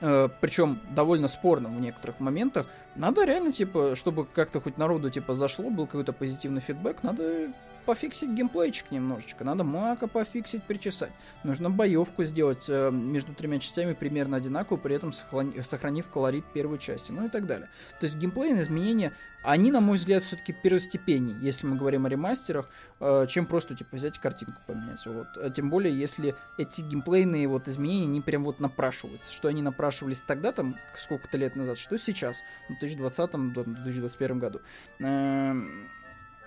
[0.00, 2.66] Э, причем довольно спорно в некоторых моментах.
[2.96, 7.52] Надо реально, типа, чтобы как-то хоть народу, типа, зашло, был какой-то позитивный фидбэк, надо
[7.90, 11.10] пофиксить геймплейчик немножечко, надо мака пофиксить, причесать.
[11.42, 16.78] Нужно боевку сделать э, между тремя частями примерно одинаковую, при этом сохрани, сохранив колорит первой
[16.78, 17.68] части, ну и так далее.
[17.98, 19.12] То есть геймплейные изменения,
[19.42, 22.70] они, на мой взгляд, все-таки первостепеннее, если мы говорим о ремастерах,
[23.00, 25.04] э, чем просто, типа, взять картинку поменять.
[25.04, 25.26] Вот.
[25.36, 30.22] А тем более, если эти геймплейные вот изменения, не прям вот напрашиваются, что они напрашивались
[30.24, 32.38] тогда, там, сколько-то лет назад, что сейчас,
[32.68, 34.60] в 2020-2021 году.
[35.00, 35.60] Э,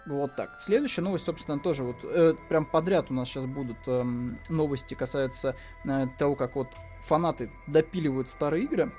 [0.05, 0.59] Вот так.
[0.59, 4.03] Следующая новость, собственно, тоже вот э, прям подряд у нас сейчас будут э,
[4.49, 6.67] новости касаются э, того, как вот
[7.01, 8.91] фанаты допиливают старые игры.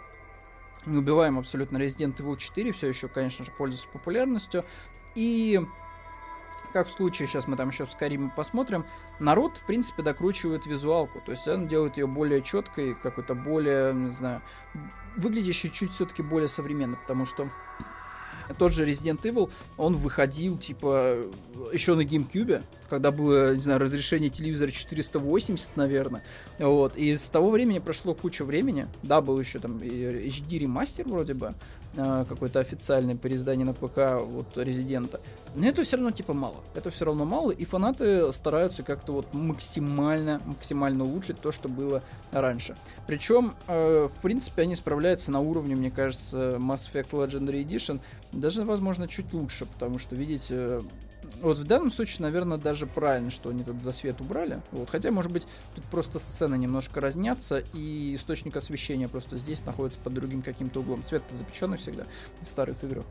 [0.86, 4.64] Не убиваем абсолютно Resident Evil 4, все еще, конечно же, пользуется популярностью.
[5.14, 5.60] И
[6.72, 8.84] как в случае, сейчас мы там еще с Каримом посмотрим,
[9.20, 11.20] народ, в принципе, докручивает визуалку.
[11.20, 14.42] То есть он делает ее более четкой, какой-то более, не знаю,
[15.16, 17.48] выглядящей чуть все-таки более современно, потому что
[18.52, 21.16] тот же Resident Evil, он выходил, типа,
[21.72, 26.22] еще на GameCube, когда было, не знаю, разрешение телевизора 480, наверное.
[26.58, 26.96] Вот.
[26.96, 28.86] И с того времени прошло куча времени.
[29.02, 31.54] Да, был еще там HD ремастер вроде бы,
[31.96, 35.20] а, какое-то официальное переиздание на ПК вот Резидента.
[35.54, 36.56] Но это все равно типа мало.
[36.74, 42.02] Это все равно мало, и фанаты стараются как-то вот максимально, максимально улучшить то, что было
[42.32, 42.76] раньше.
[43.06, 48.00] Причем, э, в принципе, они справляются на уровне, мне кажется, Mass Effect Legendary Edition,
[48.32, 50.82] даже, возможно, чуть лучше, потому что, видите,
[51.40, 54.60] вот в данном случае, наверное, даже правильно, что они тут за свет убрали.
[54.72, 54.90] Вот.
[54.90, 60.14] Хотя, может быть, тут просто сцены немножко разнятся, и источник освещения просто здесь находится под
[60.14, 61.04] другим каким-то углом.
[61.04, 62.04] Свет-то запеченный всегда
[62.40, 63.04] в старых играх.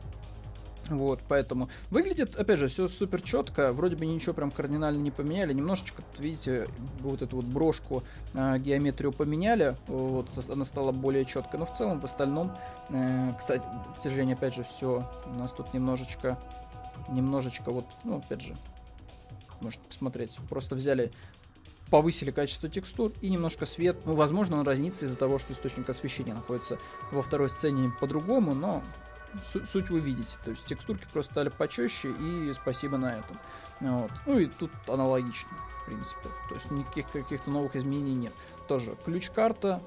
[0.88, 3.72] Вот, поэтому выглядит, опять же, все супер четко.
[3.72, 5.52] Вроде бы ничего прям кардинально не поменяли.
[5.52, 6.68] Немножечко, видите,
[7.00, 8.02] вот эту вот брошку,
[8.34, 9.76] э, геометрию поменяли.
[9.86, 11.60] Вот, она стала более четкой.
[11.60, 12.52] Но в целом, в остальном,
[12.90, 13.62] э, кстати,
[13.98, 16.38] к сожалению, опять же, все у нас тут немножечко
[17.08, 18.56] немножечко вот, ну, опять же,
[19.60, 20.36] можете посмотреть.
[20.48, 21.12] Просто взяли,
[21.90, 23.98] повысили качество текстур и немножко свет.
[24.04, 26.78] Ну, возможно, он разнится из-за того, что источник освещения находится
[27.10, 28.82] во второй сцене по-другому, но
[29.46, 30.36] су- суть вы видите.
[30.44, 33.38] То есть текстурки просто стали почище, и спасибо на этом.
[33.80, 34.10] Вот.
[34.26, 35.50] Ну и тут аналогично,
[35.82, 36.28] в принципе.
[36.48, 38.32] То есть никаких каких-то новых изменений нет.
[38.68, 39.82] Тоже ключ-карта,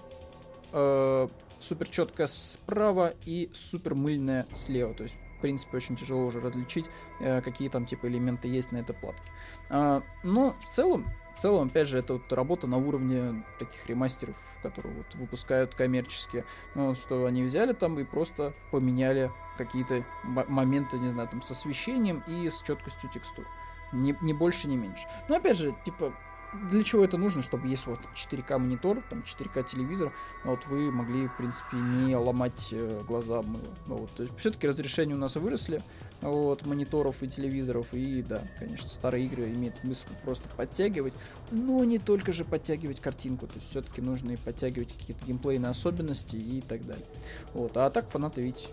[0.72, 1.28] э-
[1.60, 4.94] супер четкая справа и супер мыльная слева.
[4.94, 6.86] То есть в принципе, очень тяжело уже различить,
[7.20, 9.32] э, какие там типа элементы есть на этой платке.
[9.70, 14.36] А, но в целом, в целом, опять же, это вот работа на уровне таких ремастеров,
[14.64, 16.44] которые вот выпускают коммерчески.
[16.74, 22.24] Ну, что они взяли там и просто поменяли какие-то моменты, не знаю, там с освещением
[22.28, 23.46] и с четкостью текстур.
[23.92, 25.08] Не, не больше, не меньше.
[25.30, 26.14] Но опять же, типа,
[26.54, 30.66] для чего это нужно, чтобы если у вас там 4К монитор, там 4К телевизор, вот
[30.68, 33.76] вы могли, в принципе, не ломать э, глаза мыло.
[33.86, 35.84] Ну, вот, то есть все-таки разрешения у нас выросли
[36.22, 41.14] вот, мониторов и телевизоров, и да, конечно, старые игры имеет смысл просто подтягивать,
[41.52, 46.36] но не только же подтягивать картинку, то есть все-таки нужно и подтягивать какие-то геймплейные особенности
[46.36, 47.06] и так далее.
[47.54, 48.70] Вот, а так фанаты ведь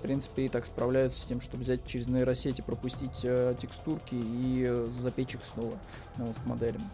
[0.00, 4.64] в принципе, и так справляются с тем, чтобы взять через нейросети, пропустить э, текстурки и
[4.66, 5.78] э, запечь их снова
[6.16, 6.90] ну, вот, в моделям.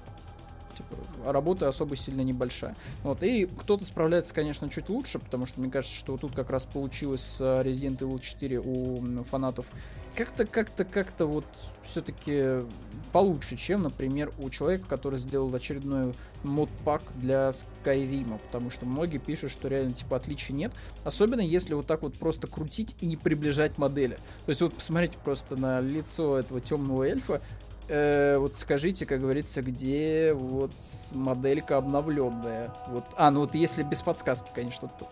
[0.76, 2.74] Типа, а работа особо сильно небольшая.
[3.04, 6.66] Вот, и кто-то справляется, конечно, чуть лучше, потому что мне кажется, что тут как раз
[6.66, 9.66] получилось с э, Resident Evil 4 у фанатов
[10.16, 11.44] как-то, как-то, как-то вот
[11.84, 12.66] все-таки
[13.12, 19.50] получше, чем, например, у человека, который сделал очередной модпак для Скайрима, потому что многие пишут,
[19.50, 20.72] что реально типа отличий нет,
[21.04, 24.14] особенно если вот так вот просто крутить и не приближать модели.
[24.46, 27.42] То есть вот посмотрите просто на лицо этого темного эльфа,
[27.89, 30.72] э, вот скажите, как говорится, где вот
[31.12, 32.74] моделька обновленная.
[32.89, 35.09] Вот, а, ну вот если без подсказки, конечно, то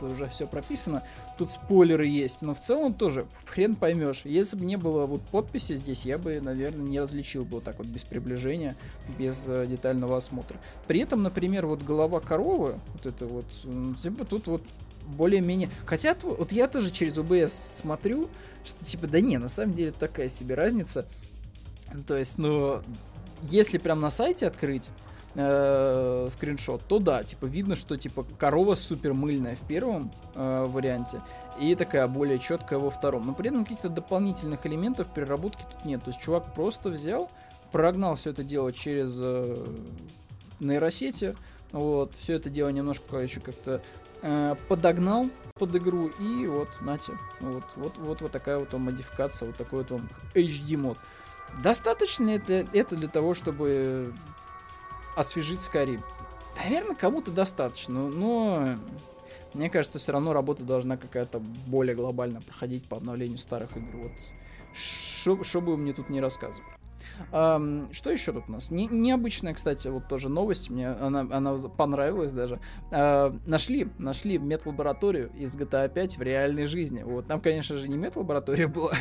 [0.00, 1.04] тут уже все прописано.
[1.38, 4.22] Тут спойлеры есть, но в целом тоже хрен поймешь.
[4.24, 7.78] Если бы не было вот подписи здесь, я бы, наверное, не различил бы вот так
[7.78, 8.76] вот без приближения,
[9.18, 10.58] без э, детального осмотра.
[10.86, 13.46] При этом, например, вот голова коровы, вот это вот,
[14.02, 14.62] типа тут вот
[15.06, 15.70] более-менее...
[15.86, 18.28] Хотя вот я тоже через OBS смотрю,
[18.64, 21.06] что типа, да не, на самом деле такая себе разница.
[22.06, 22.82] То есть, ну,
[23.42, 24.90] если прям на сайте открыть,
[25.34, 31.20] э, скриншот, то да, типа видно, что типа корова супер мыльная в первом э, варианте
[31.60, 33.26] и такая более четкая во втором.
[33.26, 36.02] Но при этом каких-то дополнительных элементов переработки тут нет.
[36.02, 37.30] То есть чувак просто взял,
[37.70, 39.66] прогнал все это дело через э,
[40.58, 41.36] нейросети,
[41.72, 43.82] вот, все это дело немножко еще как-то
[44.22, 49.56] э, подогнал под игру и вот, нате, вот, вот, вот, вот такая вот модификация, вот
[49.56, 50.00] такой вот
[50.34, 50.98] HD мод.
[51.62, 54.14] Достаточно это, это для того, чтобы
[55.16, 56.02] освежить Skyrim.
[56.62, 58.76] Наверное, кому-то достаточно, но
[59.54, 63.96] мне кажется, все равно работа должна какая-то более глобально проходить по обновлению старых игр.
[63.96, 64.12] Вот
[64.72, 66.79] что бы вы мне тут не рассказывали.
[67.32, 67.60] А,
[67.92, 68.70] что еще тут у нас?
[68.70, 70.70] Не, необычная, кстати, вот тоже новость.
[70.70, 72.60] Мне она, она понравилась даже.
[72.90, 77.02] А, нашли, нашли медлабораторию из GTA 5 в реальной жизни.
[77.02, 78.92] Вот там, конечно же, не медлаборатория была,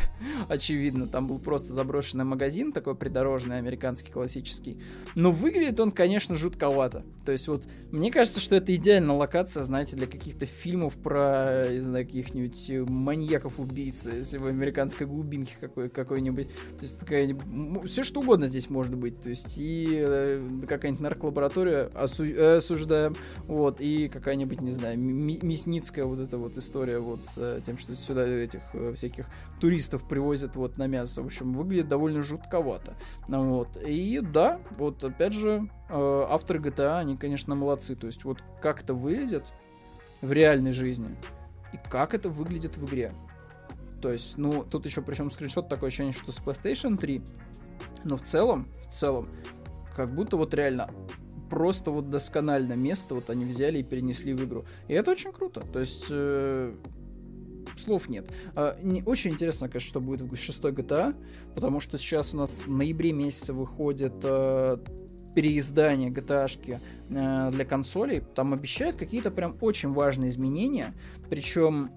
[0.47, 1.07] очевидно.
[1.07, 4.81] Там был просто заброшенный магазин, такой придорожный, американский, классический.
[5.15, 7.03] Но выглядит он, конечно, жутковато.
[7.25, 11.79] То есть вот, мне кажется, что это идеальная локация, знаете, для каких-то фильмов про, не
[11.81, 16.47] знаю, каких-нибудь маньяков-убийц, если в американской глубинке какой- какой-нибудь.
[16.47, 17.35] То есть такая
[17.89, 19.19] все что угодно здесь может быть.
[19.19, 23.15] То есть и э, какая-нибудь нарколаборатория осу- э, осуждаем,
[23.47, 27.95] вот, и какая-нибудь, не знаю, мясницкая вот эта вот история вот с э, тем, что
[27.95, 28.61] сюда этих
[28.95, 29.25] всяких
[29.59, 31.21] туристов привозят вот на мясо.
[31.21, 32.95] В общем, выглядит довольно жутковато.
[33.27, 33.77] Вот.
[33.85, 37.95] И да, вот опять же, авторы GTA, они, конечно, молодцы.
[37.95, 39.45] То есть вот как это выглядит
[40.21, 41.09] в реальной жизни
[41.73, 43.11] и как это выглядит в игре.
[44.01, 47.21] То есть, ну, тут еще причем скриншот такое ощущение, что с PlayStation 3
[48.03, 49.27] но в целом, в целом,
[49.95, 50.89] как будто вот реально
[51.49, 54.65] просто вот досконально место вот они взяли и перенесли в игру.
[54.87, 55.61] И это очень круто.
[55.61, 56.73] То есть э,
[57.77, 58.29] слов нет.
[58.55, 61.15] А, не, очень интересно, конечно, что будет в 6 GTA,
[61.55, 64.77] потому что сейчас у нас в ноябре месяце выходит э,
[65.35, 66.79] переиздание GTA
[67.09, 68.21] э, для консолей.
[68.35, 70.93] Там обещают какие-то прям очень важные изменения.
[71.29, 71.89] Причем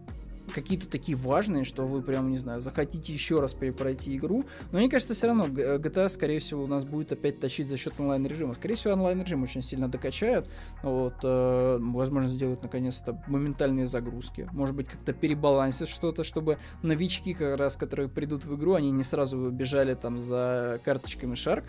[0.54, 4.44] какие-то такие важные, что вы прям, не знаю, захотите еще раз перепройти игру.
[4.70, 7.94] Но мне кажется, все равно GTA, скорее всего, у нас будет опять тащить за счет
[7.98, 8.54] онлайн-режима.
[8.54, 10.48] Скорее всего, онлайн-режим очень сильно докачают.
[10.82, 14.48] Вот, э, возможно, сделают наконец-то моментальные загрузки.
[14.52, 19.04] Может быть, как-то перебалансят что-то, чтобы новички, как раз, которые придут в игру, они не
[19.04, 21.64] сразу бежали там за карточками Shark,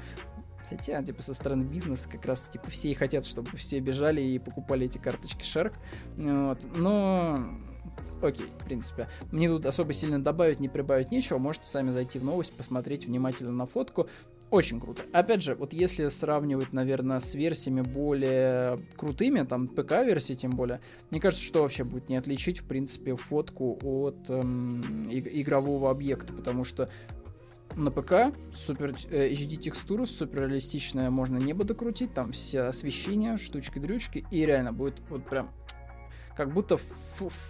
[0.69, 4.39] Хотя, типа, со стороны бизнеса как раз, типа, все и хотят, чтобы все бежали и
[4.39, 5.73] покупали эти карточки Shark.
[6.17, 6.59] Вот.
[6.75, 7.39] Но
[8.23, 9.07] окей, в принципе.
[9.31, 11.37] Мне тут особо сильно добавить, не прибавить нечего.
[11.37, 14.07] Можете сами зайти в новость, посмотреть внимательно на фотку.
[14.53, 15.01] Очень круто.
[15.13, 21.19] Опять же, вот если сравнивать, наверное, с версиями более крутыми, там ПК-версии тем более, мне
[21.19, 26.89] кажется, что вообще будет не отличить, в принципе, фотку от эм, игрового объекта, потому что
[27.75, 34.25] на ПК супер э, HD текстура, супер реалистичная, можно небо докрутить, там все освещения, штучки-дрючки,
[34.29, 35.49] и реально будет вот прям
[36.35, 36.77] как будто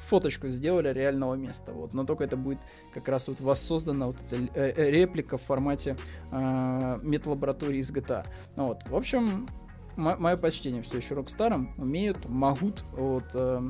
[0.08, 2.60] фоточку сделали реального места, вот, но только это будет
[2.94, 5.96] как раз вот воссоздана вот эта э, э реплика в формате
[6.32, 8.26] э, мет-лаборатории из GTA.
[8.56, 9.48] Ну, вот, в общем,
[9.96, 13.62] мое почтение все еще Рокстары умеют, могут, вот, э,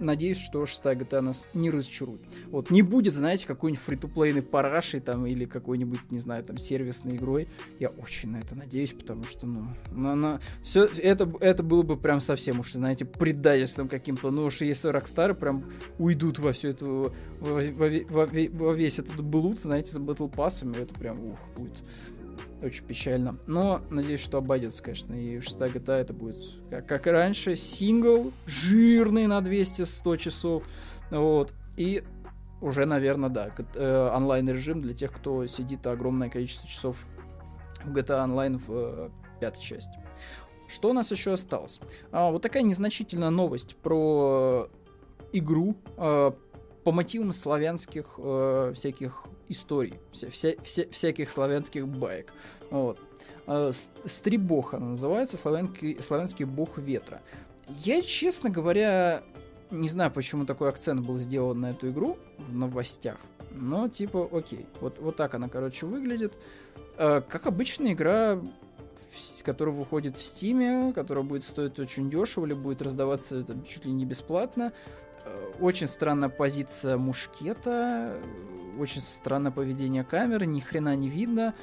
[0.00, 2.20] надеюсь, что шестая GTA нас не разочарует.
[2.46, 7.16] Вот, не будет, знаете, какой-нибудь free-to-play ной парашей там или какой-нибудь, не знаю, там, сервисной
[7.16, 7.48] игрой.
[7.78, 10.40] Я очень на это надеюсь, потому что, ну, на, на...
[10.62, 14.30] все это, это было бы прям совсем уж, знаете, предательством каким-то.
[14.30, 15.64] Ну уж если Rockstar прям
[15.98, 20.60] уйдут во всю эту, во, во, во, во весь этот блуд, знаете, с Battle Pass,
[20.80, 21.82] это прям, ух, будет
[22.62, 23.38] очень печально.
[23.46, 25.14] Но надеюсь, что обойдется, конечно.
[25.14, 26.36] И шестая GTA это будет,
[26.70, 30.64] как, как и раньше, сингл, жирный на 200-100 часов.
[31.10, 31.52] Вот.
[31.76, 32.02] И
[32.60, 36.96] уже, наверное, да, э, онлайн-режим для тех, кто сидит огромное количество часов
[37.84, 39.98] в GTA Online в э, пятой части.
[40.68, 41.80] Что у нас еще осталось?
[42.12, 44.68] А, вот такая незначительная новость про
[45.32, 46.30] игру э,
[46.84, 52.32] по мотивам славянских э, всяких историй, вся, вся, вся, всяких славянских баек.
[52.70, 52.98] Вот.
[53.46, 53.72] Э,
[54.04, 57.20] Стрибоха называется, славянский, славянский бог ветра.
[57.84, 59.22] Я, честно говоря,
[59.70, 63.18] не знаю, почему такой акцент был сделан на эту игру в новостях.
[63.52, 64.66] Но, типа, окей.
[64.80, 66.34] Вот, вот так она, короче, выглядит.
[66.96, 68.40] Э, как обычная игра,
[69.44, 73.92] которая выходит в Стиме, которая будет стоить очень дешево или будет раздаваться там, чуть ли
[73.92, 74.72] не бесплатно.
[75.24, 78.16] Э, очень странная позиция мушкета,
[78.80, 81.54] очень странное поведение камеры, ни хрена не видно.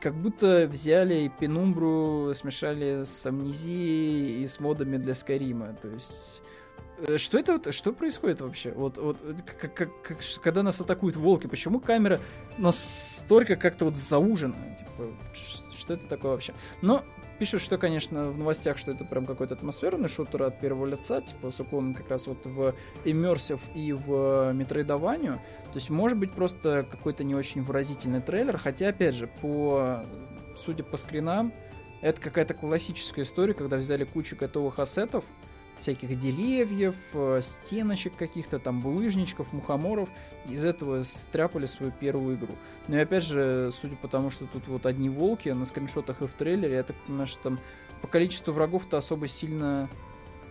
[0.00, 5.74] Как будто взяли Пенумбру, смешали с Амнезией и с модами для Скайрима.
[5.74, 6.42] То есть...
[6.98, 8.72] Э, что это, что происходит вообще?
[8.72, 12.20] Вот, вот, как, как, как, когда нас атакуют волки, почему камера
[12.58, 14.56] настолько как-то вот заужена?
[14.78, 15.10] Типа,
[15.76, 16.54] что это такое вообще?
[16.82, 17.04] Но
[17.38, 21.50] Пишут, что, конечно, в новостях, что это прям какой-то атмосферный шутер от первого лица, типа
[21.50, 22.74] с уклоном как раз вот в
[23.04, 25.34] иммерсив и в метроидованию.
[25.64, 30.04] То есть, может быть, просто какой-то не очень выразительный трейлер, хотя, опять же, по
[30.56, 31.52] судя по скринам,
[32.00, 35.24] это какая-то классическая история, когда взяли кучу готовых ассетов,
[35.78, 40.08] всяких деревьев, э, стеночек каких-то, там булыжничков, мухоморов.
[40.48, 42.54] Из этого стряпали свою первую игру.
[42.88, 46.22] Но ну и опять же, судя по тому, что тут вот одни волки на скриншотах
[46.22, 47.60] и в трейлере, я так понимаю, что там
[48.00, 49.88] по количеству врагов-то особо сильно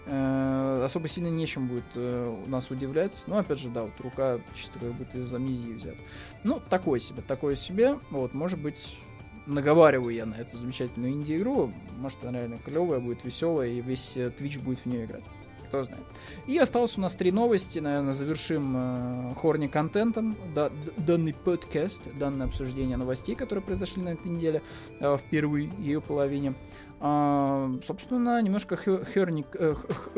[0.05, 3.23] э, особо сильно нечем будет э, нас удивлять.
[3.27, 5.99] Но опять же, да, вот рука чисто как будто из амнезии взята.
[6.43, 7.97] Ну, такое себе, такое себе.
[8.11, 8.97] Вот, может быть,
[9.45, 11.71] наговариваю я на эту замечательную инди-игру.
[11.99, 15.23] Может, она реально клевая, будет веселая, и весь э, Twitch будет в нее играть.
[15.67, 16.03] Кто знает.
[16.45, 17.79] И осталось у нас три новости.
[17.79, 24.27] Наверное, завершим э, хорни контентом да, данный подкаст, данное обсуждение новостей, которые произошли на этой
[24.27, 24.61] неделе
[24.99, 26.53] э, в первой ее половине.
[26.99, 29.75] А, собственно, немножко хорни, э,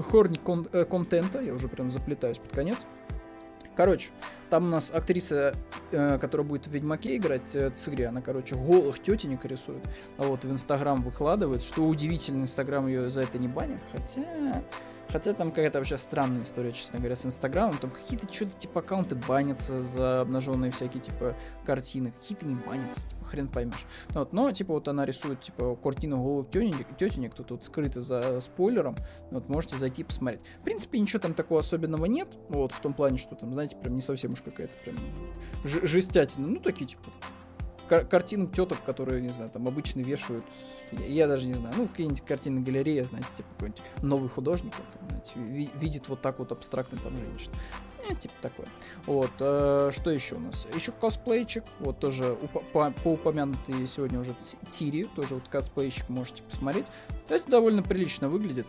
[0.10, 0.40] хорни
[0.74, 1.42] э, контента.
[1.42, 2.86] Я уже прям заплетаюсь под конец.
[3.78, 4.10] Короче,
[4.50, 5.54] там у нас актриса,
[5.92, 9.84] э, которая будет в Ведьмаке играть, э, Цигри, она, короче, голых тетенек рисует,
[10.18, 14.64] а вот в Инстаграм выкладывает, что удивительно, Инстаграм ее за это не банит, хотя...
[15.10, 17.78] Хотя там какая-то вообще странная история, честно говоря, с Инстаграмом.
[17.78, 21.34] Там какие-то что-то типа аккаунты банятся за обнаженные всякие типа
[21.66, 23.86] картины, какие-то не банятся, типа, хрен поймешь.
[24.10, 28.42] Вот, но типа вот она рисует типа картину голых тетенек, тетенек тут вот скрыто за
[28.42, 28.96] спойлером.
[29.32, 30.42] Вот можете зайти и посмотреть.
[30.62, 32.30] В принципе, ничего там такого особенного нет.
[32.50, 34.96] Вот в том плане, что там, знаете, прям не совсем уж какая-то прям
[35.64, 36.48] жестятина.
[36.48, 37.04] Ну, такие типа
[37.88, 40.46] кар- картинок теток, которые, не знаю, там обычно вешают,
[40.92, 45.10] я, я даже не знаю, ну, какие-нибудь картины галереи, знаете, типа какой-нибудь новый художник, вот,
[45.10, 47.52] знаете, ви- видит вот так вот абстрактно там женщин.
[48.10, 48.68] Э, типа такое.
[49.06, 50.68] Вот, э, что еще у нас?
[50.74, 53.32] Еще косплейчик, вот тоже упо- по, по
[53.88, 54.36] сегодня уже
[54.70, 56.86] Тири, тоже вот косплейчик можете посмотреть.
[57.30, 58.68] Это довольно прилично выглядит,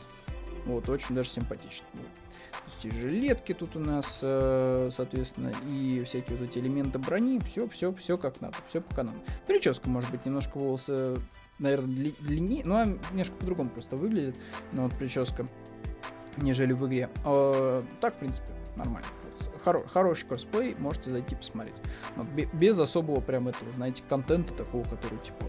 [0.67, 1.87] вот, очень даже симпатично.
[1.95, 7.69] Вот есть жилетки тут у нас, э, соответственно, и всякие вот эти элементы брони, все,
[7.69, 9.19] все, все как надо, все по канону.
[9.47, 11.17] Прическа, может быть, немножко волосы,
[11.59, 14.37] наверное, дли- длиннее, но немножко по-другому просто выглядит,
[14.73, 15.47] но вот прическа,
[16.37, 17.11] нежели в игре.
[17.25, 19.07] А, так, в принципе, нормально.
[19.65, 21.77] Хоро- хороший косплей, можете зайти посмотреть.
[22.17, 25.47] Но без особого прям этого, знаете, контента такого, который типа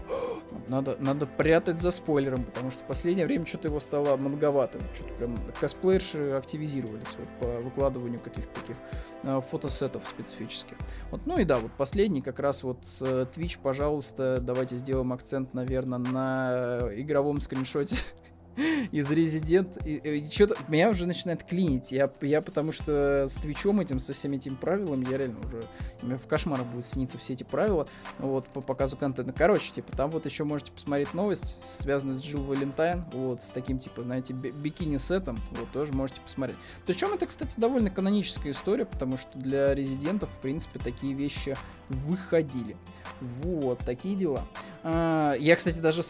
[0.68, 4.78] надо, надо прятать за спойлером, потому что в последнее время что-то его стало многовато.
[4.94, 8.76] Что-то прям косплеерши активизировались вот, по выкладыванию каких-то таких
[9.22, 10.76] э, фотосетов специфических.
[11.10, 15.54] Вот, ну и да, вот последний как раз вот э, Twitch, пожалуйста, давайте сделаем акцент,
[15.54, 17.96] наверное, на игровом скриншоте
[18.92, 19.82] из Resident.
[19.84, 21.92] И что-то меня уже начинает клинить.
[21.92, 25.66] Я, я потому что с Твичом этим, со всеми этими правилами, я реально уже
[26.02, 27.86] мне в кошмарах будут сниться все эти правила
[28.18, 29.32] вот, по показу контента.
[29.32, 33.78] Короче, типа, там вот еще можете посмотреть новость, связанную с Джилл Валентайн, вот, с таким,
[33.78, 36.56] типа, знаете, бикини-сетом, вот, тоже можете посмотреть.
[36.86, 41.56] Причем это, кстати, довольно каноническая история, потому что для резидентов, в принципе, такие вещи
[41.88, 42.76] выходили.
[43.20, 44.46] Вот, такие дела.
[44.82, 46.02] А, я, кстати, даже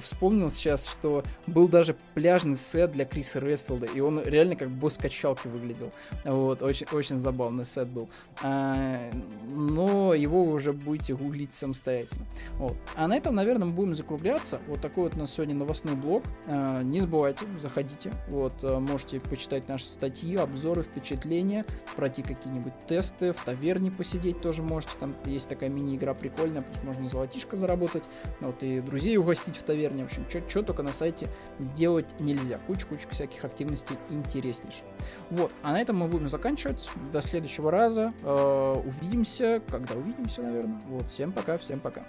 [0.00, 4.98] вспомнил сейчас, что был даже пляжный сет для Криса Редфилда, и он реально как босс
[4.98, 5.90] качалки выглядел.
[6.24, 8.08] Вот, очень, очень забавный сет был.
[8.42, 9.10] А,
[9.48, 12.26] но его вы уже будете гуглить самостоятельно.
[12.58, 12.76] Вот.
[12.96, 14.60] А на этом, наверное, мы будем закругляться.
[14.68, 16.22] Вот такой вот у нас сегодня новостной блог.
[16.46, 18.12] А, не забывайте, заходите.
[18.28, 21.64] Вот, можете почитать наши статьи, обзоры, впечатления,
[21.96, 24.92] пройти какие-нибудь тесты, в таверне посидеть тоже можете.
[25.00, 29.62] Там есть такая мини-игра прикольная, пусть можно золотишко заработать делать, вот, и друзей угостить в
[29.62, 31.28] таверне, в общем, что только на сайте
[31.76, 32.58] делать нельзя.
[32.66, 34.84] Куча-куча всяких активностей интереснейших.
[35.30, 36.88] Вот, а на этом мы будем заканчивать.
[37.12, 38.12] До следующего раза.
[38.22, 40.80] Э, увидимся, когда увидимся, наверное.
[40.88, 42.04] Вот, всем пока, всем пока.